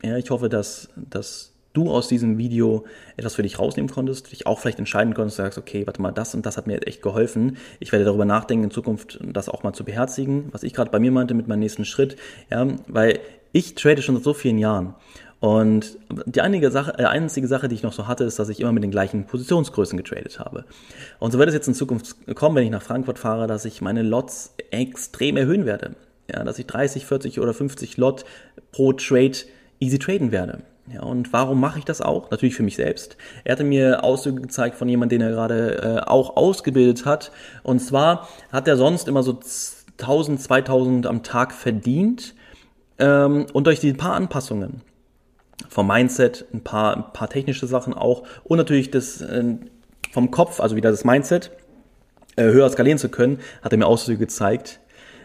Ja, 0.03 0.17
ich 0.17 0.31
hoffe, 0.31 0.49
dass, 0.49 0.89
dass 0.97 1.53
du 1.73 1.91
aus 1.91 2.09
diesem 2.09 2.39
Video 2.39 2.85
etwas 3.17 3.35
für 3.35 3.43
dich 3.43 3.59
rausnehmen 3.59 3.91
konntest, 3.91 4.33
dich 4.33 4.47
auch 4.47 4.59
vielleicht 4.59 4.79
entscheiden 4.79 5.15
konntest, 5.15 5.37
sagst, 5.37 5.59
okay, 5.59 5.87
warte 5.87 6.01
mal, 6.01 6.13
das 6.13 6.35
und 6.35 6.47
das 6.47 6.57
hat 6.57 6.67
mir 6.67 6.87
echt 6.87 7.03
geholfen. 7.03 7.59
Ich 7.81 7.93
werde 7.93 8.05
darüber 8.05 8.25
nachdenken, 8.25 8.65
in 8.65 8.71
Zukunft 8.71 9.19
das 9.23 9.49
auch 9.49 9.63
mal 9.63 9.73
zu 9.73 9.85
beherzigen, 9.85 10.49
was 10.53 10.63
ich 10.63 10.73
gerade 10.73 10.91
bei 10.91 10.99
mir 10.99 11.11
meinte 11.11 11.35
mit 11.35 11.49
meinem 11.49 11.61
nächsten 11.61 11.85
Schritt, 11.85 12.17
ja, 12.51 12.67
weil 12.87 13.21
ich 13.53 13.75
trade 13.75 14.01
schon 14.03 14.17
seit 14.17 14.25
so 14.25 14.35
vielen 14.35 14.59
Jahren. 14.59 14.95
Und 15.39 15.99
die 16.25 16.41
einige 16.41 16.71
Sache, 16.71 16.95
äh, 16.99 17.05
einzige 17.05 17.47
Sache, 17.47 17.69
die 17.69 17.75
ich 17.75 17.83
noch 17.83 17.93
so 17.93 18.07
hatte, 18.07 18.25
ist, 18.25 18.39
dass 18.39 18.49
ich 18.49 18.61
immer 18.61 18.73
mit 18.73 18.83
den 18.83 18.91
gleichen 18.91 19.27
Positionsgrößen 19.27 19.99
getradet 19.99 20.41
habe. 20.41 20.65
Und 21.19 21.33
so 21.33 21.39
wird 21.39 21.49
es 21.49 21.55
jetzt 21.55 21.69
in 21.69 21.75
Zukunft 21.75 22.17
kommen, 22.35 22.57
wenn 22.57 22.65
ich 22.65 22.71
nach 22.71 22.83
Frankfurt 22.83 23.19
fahre, 23.19 23.47
dass 23.47 23.67
ich 23.67 23.83
meine 23.83 24.03
Lots 24.03 24.55
extrem 24.71 25.37
erhöhen 25.37 25.67
werde 25.67 25.95
ja, 26.33 26.45
dass 26.45 26.59
ich 26.59 26.67
30, 26.67 27.07
40 27.07 27.41
oder 27.41 27.55
50 27.55 27.97
Lot 27.97 28.25
pro 28.73 28.93
Trade 28.93 29.37
easy 29.81 29.99
traden 29.99 30.33
werde. 30.33 30.61
Ja, 30.93 31.03
und 31.03 31.33
warum 31.33 31.61
mache 31.61 31.81
ich 31.81 31.85
das 31.85 32.01
auch? 32.01 32.31
Natürlich 32.31 32.55
für 32.55 32.63
mich 32.63 32.77
selbst. 32.77 33.17
Er 33.43 33.53
hatte 33.53 33.65
mir 33.65 34.05
Auszüge 34.05 34.41
gezeigt 34.41 34.77
von 34.77 34.89
jemandem, 34.89 35.19
den 35.19 35.29
er 35.29 35.35
gerade 35.35 35.83
äh, 35.83 36.09
auch 36.09 36.37
ausgebildet 36.37 37.05
hat. 37.05 37.33
Und 37.65 37.81
zwar 37.81 38.29
hat 38.53 38.69
er 38.69 38.77
sonst 38.77 39.09
immer 39.09 39.25
so 39.25 39.41
1000, 39.99 40.41
2000 40.41 41.07
am 41.07 41.25
Tag 41.25 41.53
verdient. 41.53 42.35
Ähm, 42.99 43.47
und 43.53 43.67
durch 43.67 43.81
die 43.81 43.93
paar 43.95 44.15
Anpassungen 44.15 44.83
vom 45.69 45.89
Mindset, 45.89 46.45
ein 46.53 46.63
paar, 46.63 46.97
ein 46.97 47.13
paar 47.13 47.29
technische 47.29 47.67
Sachen 47.67 47.93
auch 47.95 48.23
und 48.45 48.59
natürlich 48.59 48.91
das 48.91 49.21
äh, 49.21 49.57
vom 50.13 50.31
Kopf, 50.31 50.61
also 50.61 50.77
wieder 50.77 50.91
das 50.91 51.05
Mindset, 51.05 51.51
äh, 52.37 52.45
höher 52.45 52.69
skalieren 52.71 52.99
zu 52.99 53.09
können, 53.09 53.41
hat 53.63 53.73
er 53.73 53.79
mir 53.79 53.87
Auszüge 53.87 54.19
gezeigt, 54.19 54.81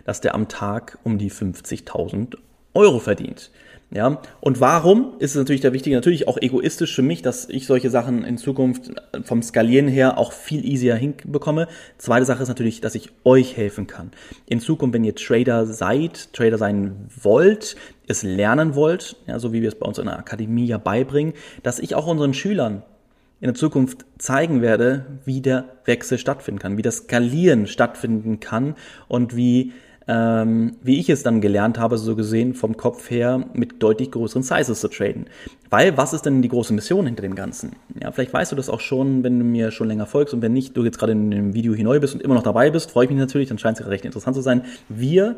dass 0.06 0.22
der 0.22 0.36
am 0.36 0.48
Tag 0.48 0.98
um 1.04 1.18
die 1.18 1.32
50.000 1.32 2.38
Euro 2.74 3.00
verdient. 3.00 3.52
Ja, 3.94 4.22
und 4.40 4.62
warum 4.62 5.16
ist 5.20 5.32
es 5.32 5.36
natürlich 5.36 5.60
der 5.60 5.74
wichtige, 5.74 5.98
natürlich 5.98 6.26
auch 6.30 6.38
egoistisch 6.38 6.96
für 6.96 7.02
mich, 7.02 7.22
dass 7.22 7.50
ich 7.50 7.68
solche 7.68 7.90
Sachen 7.90 8.24
in 8.24 8.38
Zukunft 8.38 8.90
vom 9.26 9.42
Skalieren 9.42 9.90
her 9.90 10.18
auch 10.18 10.32
viel 10.32 10.64
easier 10.64 10.96
hinbekomme. 10.96 11.68
Zweite 11.98 12.26
Sache 12.26 12.42
ist 12.42 12.48
natürlich, 12.48 12.80
dass 12.80 12.96
ich 12.96 13.10
euch 13.26 13.58
helfen 13.58 13.88
kann. 13.88 14.12
In 14.46 14.62
Zukunft, 14.62 14.94
wenn 14.94 15.04
ihr 15.04 15.14
Trader 15.14 15.66
seid, 15.66 16.32
Trader 16.32 16.58
sein 16.58 17.10
wollt, 17.22 17.76
es 18.08 18.24
lernen 18.24 18.76
wollt, 18.76 19.18
ja, 19.28 19.40
so 19.40 19.52
wie 19.52 19.62
wir 19.62 19.68
es 19.68 19.76
bei 19.76 19.86
uns 19.86 19.98
in 19.98 20.06
der 20.06 20.18
Akademie 20.18 20.68
ja 20.68 20.78
beibringen, 20.78 21.34
dass 21.62 21.78
ich 21.78 21.94
auch 21.94 22.08
unseren 22.08 22.34
Schülern 22.34 22.84
in 23.42 23.48
der 23.48 23.56
Zukunft 23.56 24.06
zeigen 24.18 24.62
werde, 24.62 25.06
wie 25.26 25.42
der 25.42 25.66
Wechsel 25.84 26.18
stattfinden 26.18 26.60
kann, 26.60 26.78
wie 26.78 26.82
das 26.82 26.98
Skalieren 26.98 27.68
stattfinden 27.68 28.40
kann 28.40 28.76
und 29.10 29.36
wie 29.36 29.74
ähm, 30.08 30.78
wie 30.82 31.00
ich 31.00 31.10
es 31.10 31.24
dann 31.24 31.42
gelernt 31.42 31.78
habe, 31.78 31.98
so 31.98 32.16
gesehen 32.16 32.54
vom 32.54 32.76
Kopf 32.76 33.10
her, 33.10 33.46
mit 33.54 33.82
deutlich 33.84 34.12
größeren 34.12 34.44
Sizes 34.44 34.82
zu 34.82 34.88
traden. 34.88 35.26
Weil, 35.70 35.96
was 35.98 36.14
ist 36.14 36.26
denn 36.26 36.42
die 36.42 36.50
große 36.50 36.74
Mission 36.74 37.06
hinter 37.06 37.22
dem 37.22 37.36
Ganzen? 37.36 37.76
Ja, 38.02 38.12
vielleicht 38.12 38.34
weißt 38.34 38.52
du 38.52 38.56
das 38.56 38.70
auch 38.70 38.80
schon, 38.80 39.24
wenn 39.24 39.40
du 39.40 39.46
mir 39.46 39.72
schon 39.72 39.88
länger 39.88 40.06
folgst 40.06 40.34
und 40.34 40.42
wenn 40.42 40.54
nicht, 40.54 40.76
du 40.76 40.84
jetzt 40.84 40.98
gerade 40.98 41.12
in 41.12 41.32
dem 41.32 41.54
Video 41.54 41.74
hier 41.74 41.86
neu 41.86 42.00
bist 42.00 42.14
und 42.14 42.22
immer 42.22 42.36
noch 42.36 42.44
dabei 42.44 42.72
bist, 42.72 42.92
freue 42.92 43.06
ich 43.06 43.12
mich 43.12 43.20
natürlich, 43.20 43.50
dann 43.50 43.58
scheint 43.58 43.80
es 43.80 43.88
recht 43.88 44.06
interessant 44.06 44.36
zu 44.36 44.42
sein. 44.42 44.64
Wir 44.90 45.38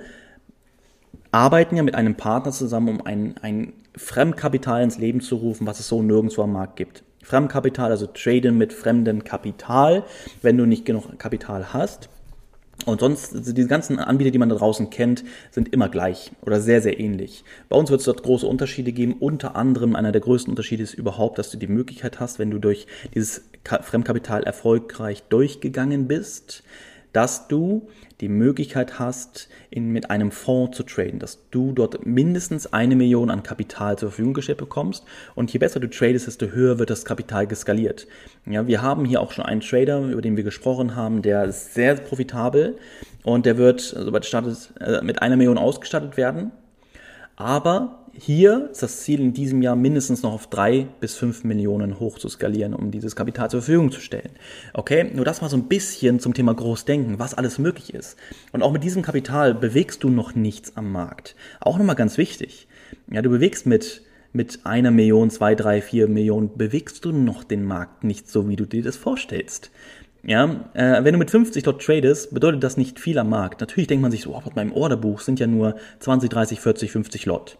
arbeiten 1.31 1.75
ja 1.75 1.83
mit 1.83 1.95
einem 1.95 2.15
Partner 2.15 2.51
zusammen, 2.51 2.89
um 2.89 3.05
ein, 3.05 3.35
ein 3.41 3.73
Fremdkapital 3.95 4.81
ins 4.81 4.97
Leben 4.97 5.19
zu 5.19 5.35
rufen, 5.35 5.67
was 5.67 5.79
es 5.79 5.87
so 5.87 6.01
nirgendwo 6.01 6.43
am 6.43 6.53
Markt 6.53 6.77
gibt. 6.77 7.03
Fremdkapital, 7.23 7.91
also 7.91 8.07
traden 8.07 8.57
mit 8.57 8.73
fremdem 8.73 9.23
Kapital, 9.23 10.03
wenn 10.41 10.57
du 10.57 10.65
nicht 10.65 10.85
genug 10.85 11.17
Kapital 11.19 11.73
hast. 11.73 12.09
Und 12.85 12.99
sonst, 12.99 13.33
also 13.33 13.53
diese 13.53 13.67
ganzen 13.67 13.99
Anbieter, 13.99 14.31
die 14.31 14.37
man 14.37 14.49
da 14.49 14.55
draußen 14.55 14.89
kennt, 14.89 15.23
sind 15.51 15.73
immer 15.73 15.89
gleich 15.89 16.31
oder 16.41 16.59
sehr, 16.59 16.81
sehr 16.81 16.99
ähnlich. 16.99 17.43
Bei 17.69 17.77
uns 17.77 17.89
wird 17.89 18.01
es 18.01 18.05
dort 18.05 18.23
große 18.23 18.45
Unterschiede 18.45 18.91
geben. 18.91 19.15
Unter 19.19 19.55
anderem 19.55 19.95
einer 19.95 20.11
der 20.11 20.21
größten 20.21 20.51
Unterschiede 20.51 20.83
ist 20.83 20.93
überhaupt, 20.93 21.37
dass 21.37 21.49
du 21.49 21.57
die 21.57 21.67
Möglichkeit 21.67 22.19
hast, 22.19 22.39
wenn 22.39 22.51
du 22.51 22.59
durch 22.59 22.87
dieses 23.13 23.45
Fremdkapital 23.63 24.43
erfolgreich 24.43 25.23
durchgegangen 25.29 26.07
bist, 26.07 26.63
dass 27.13 27.47
du 27.47 27.87
die 28.23 28.29
Möglichkeit 28.29 28.99
hast, 28.99 29.49
in, 29.69 29.91
mit 29.91 30.09
einem 30.09 30.31
Fonds 30.31 30.77
zu 30.77 30.83
traden, 30.83 31.19
dass 31.19 31.49
du 31.51 31.73
dort 31.73 32.05
mindestens 32.05 32.71
eine 32.71 32.95
Million 32.95 33.29
an 33.29 33.43
Kapital 33.43 33.97
zur 33.97 34.09
Verfügung 34.09 34.33
gestellt 34.33 34.59
bekommst. 34.59 35.03
Und 35.35 35.51
je 35.51 35.59
besser 35.59 35.81
du 35.81 35.89
tradest, 35.89 36.27
desto 36.27 36.45
höher 36.47 36.79
wird 36.79 36.89
das 36.89 37.03
Kapital 37.03 37.47
geskaliert. 37.47 38.07
Ja, 38.45 38.65
wir 38.65 38.81
haben 38.81 39.03
hier 39.03 39.19
auch 39.19 39.33
schon 39.33 39.45
einen 39.45 39.59
Trader, 39.59 39.99
über 40.07 40.21
den 40.21 40.37
wir 40.37 40.43
gesprochen 40.45 40.95
haben, 40.95 41.21
der 41.21 41.43
ist 41.43 41.73
sehr 41.73 41.95
profitabel 41.95 42.77
und 43.23 43.45
der 43.45 43.57
wird, 43.57 43.81
sobald 43.81 44.23
es 44.23 44.29
startet, 44.29 44.73
äh, 44.79 45.01
mit 45.03 45.21
einer 45.21 45.35
Million 45.35 45.57
ausgestattet 45.57 46.15
werden. 46.15 46.51
Aber 47.35 48.02
hier 48.15 48.69
ist 48.71 48.83
das 48.83 49.01
Ziel 49.01 49.19
in 49.19 49.33
diesem 49.33 49.61
Jahr 49.63 49.75
mindestens 49.75 50.21
noch 50.21 50.33
auf 50.33 50.47
drei 50.47 50.87
bis 50.99 51.15
fünf 51.15 51.43
Millionen 51.43 51.99
hoch 51.99 52.19
zu 52.19 52.29
skalieren, 52.29 52.73
um 52.73 52.91
dieses 52.91 53.15
Kapital 53.15 53.49
zur 53.49 53.61
Verfügung 53.61 53.91
zu 53.91 53.99
stellen. 53.99 54.29
Okay, 54.73 55.09
nur 55.13 55.25
das 55.25 55.41
mal 55.41 55.49
so 55.49 55.57
ein 55.57 55.67
bisschen 55.67 56.19
zum 56.19 56.33
Thema 56.33 56.53
Großdenken, 56.53 57.17
was 57.17 57.33
alles 57.33 57.57
möglich 57.57 57.93
ist. 57.93 58.17
Und 58.51 58.61
auch 58.61 58.71
mit 58.71 58.83
diesem 58.83 59.01
Kapital 59.01 59.55
bewegst 59.55 60.03
du 60.03 60.09
noch 60.09 60.35
nichts 60.35 60.77
am 60.77 60.91
Markt. 60.91 61.35
Auch 61.59 61.77
nochmal 61.77 61.95
ganz 61.95 62.17
wichtig. 62.17 62.67
Ja, 63.11 63.21
du 63.21 63.29
bewegst 63.29 63.65
mit 63.65 64.03
mit 64.35 64.61
einer 64.63 64.89
Million, 64.89 65.29
zwei, 65.29 65.53
drei, 65.53 65.79
vier 65.79 66.07
Millionen 66.07 66.57
bewegst 66.57 67.05
du 67.05 67.11
noch 67.11 67.43
den 67.43 67.63
Markt 67.63 68.03
nicht 68.03 68.27
so, 68.27 68.49
wie 68.49 68.55
du 68.55 68.65
dir 68.65 68.81
das 68.81 68.95
vorstellst. 68.95 69.69
Ja, 70.23 70.71
äh, 70.73 71.03
wenn 71.03 71.13
du 71.13 71.19
mit 71.19 71.29
50 71.29 71.63
dort 71.63 71.83
tradest, 71.83 72.33
bedeutet 72.33 72.63
das 72.63 72.75
nicht 72.75 72.99
viel 72.99 73.19
am 73.19 73.29
Markt. 73.29 73.61
Natürlich 73.61 73.87
denkt 73.87 74.01
man 74.01 74.11
sich 74.11 74.21
so, 74.21 74.35
oh, 74.35 74.41
mit 74.43 74.55
meinem 74.55 74.71
Orderbuch 74.71 75.19
sind 75.19 75.39
ja 75.39 75.45
nur 75.45 75.75
20, 75.99 76.29
30, 76.31 76.59
40, 76.61 76.91
50 76.91 77.25
Lot. 77.27 77.57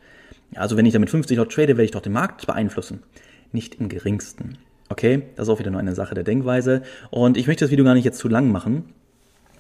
Also 0.56 0.78
wenn 0.78 0.86
ich 0.86 0.94
damit 0.94 1.10
50 1.10 1.38
Lot 1.38 1.52
trade, 1.52 1.70
werde 1.70 1.84
ich 1.84 1.92
doch 1.92 2.02
den 2.02 2.14
Markt 2.14 2.46
beeinflussen. 2.46 3.04
Nicht 3.52 3.76
im 3.76 3.90
geringsten. 3.90 4.58
Okay, 4.90 5.24
das 5.36 5.48
ist 5.48 5.54
auch 5.54 5.60
wieder 5.60 5.72
nur 5.72 5.80
eine 5.80 5.96
Sache 5.96 6.14
der 6.16 6.24
Denkweise. 6.24 6.84
Und 7.10 7.38
ich 7.38 7.48
möchte 7.48 7.66
das 7.66 7.72
Video 7.72 7.86
gar 7.86 7.94
nicht 7.94 8.06
jetzt 8.06 8.20
zu 8.20 8.28
lang 8.28 8.52
machen, 8.52 8.94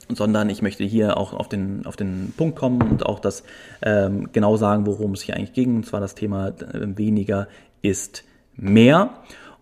sondern 0.09 0.49
ich 0.49 0.61
möchte 0.61 0.83
hier 0.83 1.17
auch 1.17 1.33
auf 1.33 1.49
den, 1.49 1.85
auf 1.85 1.95
den 1.95 2.33
Punkt 2.35 2.57
kommen 2.57 2.81
und 2.81 3.05
auch 3.05 3.19
das 3.19 3.43
ähm, 3.81 4.29
genau 4.31 4.57
sagen, 4.57 4.85
worum 4.85 5.13
es 5.13 5.21
hier 5.21 5.35
eigentlich 5.35 5.53
ging. 5.53 5.77
Und 5.77 5.85
zwar 5.85 6.01
das 6.01 6.15
Thema 6.15 6.49
äh, 6.49 6.53
weniger 6.97 7.47
ist 7.81 8.23
mehr. 8.55 9.11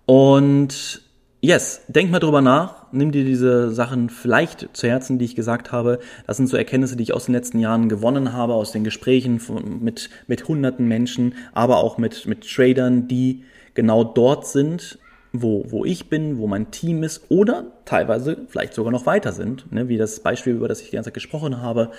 Und 0.05 1.01
yes, 1.41 1.81
denk 1.87 2.11
mal 2.11 2.19
drüber 2.19 2.41
nach 2.41 2.81
nimm 2.91 3.11
dir 3.11 3.23
diese 3.23 3.71
Sachen 3.71 4.09
vielleicht 4.09 4.69
zu 4.73 4.87
Herzen, 4.87 5.19
die 5.19 5.25
ich 5.25 5.35
gesagt 5.35 5.71
habe. 5.71 5.99
Das 6.27 6.37
sind 6.37 6.47
so 6.47 6.57
Erkenntnisse, 6.57 6.95
die 6.95 7.03
ich 7.03 7.13
aus 7.13 7.25
den 7.25 7.35
letzten 7.35 7.59
Jahren 7.59 7.89
gewonnen 7.89 8.33
habe, 8.33 8.53
aus 8.53 8.71
den 8.71 8.83
Gesprächen 8.83 9.39
von, 9.39 9.83
mit, 9.83 10.09
mit 10.27 10.47
hunderten 10.47 10.87
Menschen, 10.87 11.35
aber 11.53 11.77
auch 11.77 11.97
mit, 11.97 12.25
mit 12.25 12.49
Tradern, 12.49 13.07
die 13.07 13.43
genau 13.73 14.03
dort 14.03 14.47
sind, 14.47 14.99
wo, 15.33 15.65
wo 15.69 15.85
ich 15.85 16.09
bin, 16.09 16.37
wo 16.37 16.47
mein 16.47 16.71
Team 16.71 17.03
ist 17.03 17.23
oder 17.29 17.67
teilweise 17.85 18.37
vielleicht 18.49 18.73
sogar 18.73 18.91
noch 18.91 19.05
weiter 19.05 19.31
sind, 19.31 19.71
ne, 19.71 19.87
wie 19.87 19.97
das 19.97 20.19
Beispiel, 20.19 20.53
über 20.53 20.67
das 20.67 20.81
ich 20.81 20.89
die 20.89 20.95
ganze 20.95 21.07
Zeit 21.07 21.13
gesprochen 21.13 21.61
habe. 21.61 21.91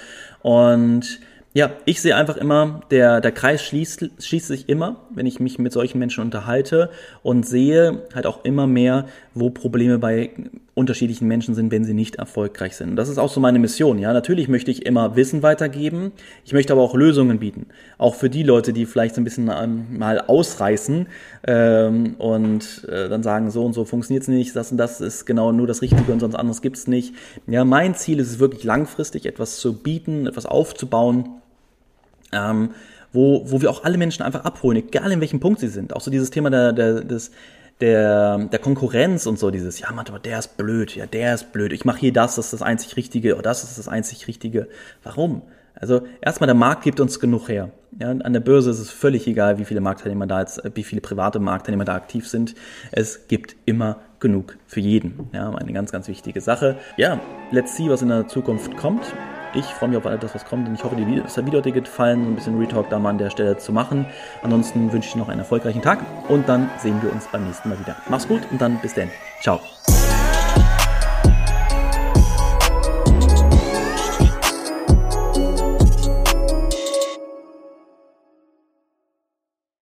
Und 0.43 1.21
ja, 1.55 1.73
ich 1.85 2.01
sehe 2.01 2.17
einfach 2.17 2.39
immer, 2.39 2.81
der, 2.91 3.21
der 3.21 3.31
Kreis 3.31 3.63
schließt, 3.63 4.11
schließt 4.19 4.47
sich 4.47 4.71
immer, 4.71 4.97
wenn 5.11 5.27
ich 5.27 5.39
mich 5.39 5.59
mit 5.59 5.73
solchen 5.73 5.99
Menschen 5.99 6.25
unterhalte 6.25 6.89
und 7.23 7.47
sehe 7.47 8.03
halt 8.15 8.27
auch 8.27 8.45
immer 8.45 8.67
mehr, 8.67 9.05
wo 9.35 9.51
Probleme 9.51 9.99
bei 9.99 10.31
unterschiedlichen 10.75 11.29
Menschen 11.29 11.55
sind, 11.55 11.71
wenn 11.71 11.85
sie 11.85 11.93
nicht 11.93 12.17
erfolgreich 12.17 12.77
sind. 12.77 12.97
Das 12.97 13.11
ist 13.11 13.19
auch 13.19 13.29
so 13.29 13.39
meine 13.39 13.59
Mission. 13.59 13.99
Ja, 13.99 14.15
natürlich 14.15 14.49
möchte 14.49 14.71
ich 14.71 14.87
immer 14.87 15.15
Wissen 15.15 15.43
weitergeben. 15.43 16.13
Ich 16.47 16.55
möchte 16.55 16.73
aber 16.73 16.81
auch 16.81 16.95
Lösungen 16.95 17.39
bieten. 17.39 17.67
Auch 17.99 18.15
für 18.15 18.31
die 18.31 18.43
Leute, 18.43 18.73
die 18.73 18.87
vielleicht 18.87 19.15
so 19.15 19.21
ein 19.21 19.25
bisschen 19.25 19.51
ähm, 19.55 19.99
mal 19.99 20.21
ausreißen 20.21 21.07
ähm, 21.47 22.15
und 22.17 22.89
äh, 22.89 23.11
dann 23.11 23.23
sagen, 23.23 23.51
so 23.51 23.63
und 23.67 23.75
so 23.75 23.85
funktioniert's 23.85 24.29
nicht, 24.29 24.57
das 24.57 24.73
und 24.73 24.79
das 24.79 25.03
ist 25.03 25.27
genau 25.27 25.53
nur 25.53 25.67
das 25.67 25.83
Richtige 25.83 26.11
und 26.11 26.21
sonst 26.21 26.35
anderes 26.35 26.63
gibt's 26.63 26.87
nicht. 26.87 27.15
Ja, 27.47 27.67
mein 27.67 27.95
Ziel 27.95 28.19
ist 28.19 28.31
es 28.31 28.39
wirklich 28.39 28.65
langfristig, 28.65 29.27
etwas 29.27 29.59
zu 29.59 29.75
bieten, 29.83 30.27
etwas 30.27 30.47
aufzubauen 30.47 31.42
ähm, 32.33 32.71
wo, 33.13 33.43
wo 33.51 33.61
wir 33.61 33.71
auch 33.71 33.85
alle 33.85 33.99
Menschen 33.99 34.23
einfach 34.23 34.45
abholen, 34.45 34.79
egal 34.79 35.13
in 35.13 35.21
welchem 35.21 35.41
Punkt 35.41 35.61
sie 35.61 35.69
sind. 35.69 35.95
Auch 35.95 36.01
so 36.01 36.11
dieses 36.11 36.31
Thema 36.31 36.51
der, 36.51 36.73
der, 36.73 37.03
des, 37.03 37.31
der, 37.81 38.39
der 38.39 38.59
Konkurrenz 38.59 39.27
und 39.27 39.39
so, 39.39 39.51
dieses, 39.51 39.81
ja, 39.81 39.93
Mann, 39.93 40.07
aber 40.09 40.19
der 40.19 40.39
ist 40.39 40.57
blöd, 40.57 40.95
ja, 40.97 41.07
der 41.07 41.35
ist 41.35 41.53
blöd, 41.53 41.73
ich 41.73 41.85
mache 41.85 41.99
hier 41.99 42.13
das, 42.13 42.37
das 42.37 42.47
ist 42.47 42.53
das 42.55 42.63
einzig 42.63 42.97
Richtige, 42.97 43.35
oder 43.35 43.43
das 43.43 43.65
ist 43.65 43.79
das 43.79 43.89
einzig 43.89 44.29
Richtige. 44.29 44.69
Warum? 45.03 45.43
Also 45.75 46.03
erstmal 46.21 46.47
der 46.47 46.55
Markt 46.55 46.85
gibt 46.85 47.01
uns 47.01 47.19
genug 47.19 47.49
her. 47.49 47.71
Ja, 47.99 48.11
an 48.11 48.33
der 48.33 48.41
Börse 48.41 48.71
ist 48.71 48.79
es 48.79 48.91
völlig 48.91 49.27
egal, 49.27 49.59
wie 49.59 49.65
viele 49.65 49.81
Marktteilnehmer 49.81 50.27
da 50.27 50.41
jetzt, 50.41 50.63
wie 50.75 50.85
viele 50.85 51.01
private 51.01 51.41
Marktteilnehmer 51.41 51.85
da 51.85 51.95
aktiv 51.95 52.29
sind. 52.29 52.55
Es 52.91 53.27
gibt 53.27 53.57
immer 53.65 53.99
genug 54.21 54.57
für 54.67 54.81
jeden. 54.81 55.29
Ja, 55.33 55.51
eine 55.51 55.73
ganz, 55.73 55.93
ganz 55.93 56.09
wichtige 56.09 56.41
Sache. 56.41 56.77
Ja, 56.97 57.21
let's 57.51 57.77
see, 57.77 57.89
was 57.89 58.01
in 58.01 58.09
der 58.09 58.29
Zukunft 58.29 58.77
kommt. 58.77 59.03
Ich 59.55 59.67
freue 59.67 59.91
mich 59.91 59.99
auf 59.99 60.07
all 60.07 60.19
das, 60.19 60.35
was 60.35 60.45
kommt 60.45 60.67
und 60.67 60.75
ich 60.75 60.83
hoffe, 60.83 60.97
dir 60.97 61.23
das 61.23 61.37
Video 61.37 61.59
hat 61.59 61.67
dir 61.67 61.73
gefallen, 61.73 62.33
ein 62.33 62.35
bisschen 62.37 62.59
Retalk 62.59 62.89
da 62.89 62.99
mal 62.99 63.11
an 63.11 63.19
der 63.19 63.31
Stelle 63.31 63.59
zu 63.59 63.73
machen. 63.73 64.07
Ansonsten 64.43 64.93
wünsche 64.93 65.09
ich 65.09 65.17
noch 65.17 65.29
einen 65.29 65.41
erfolgreichen 65.41 65.83
Tag 65.83 65.99
und 66.29 66.49
dann 66.49 66.71
sehen 66.79 67.03
wir 67.03 67.13
uns 67.13 67.27
beim 67.31 67.45
nächsten 67.45 67.69
Mal 67.69 67.79
wieder. 67.79 67.97
Mach's 68.09 68.27
gut 68.27 68.43
und 68.51 68.61
dann 68.61 68.79
bis 68.81 68.95
dann. 68.95 69.11
Ciao. 69.41 69.61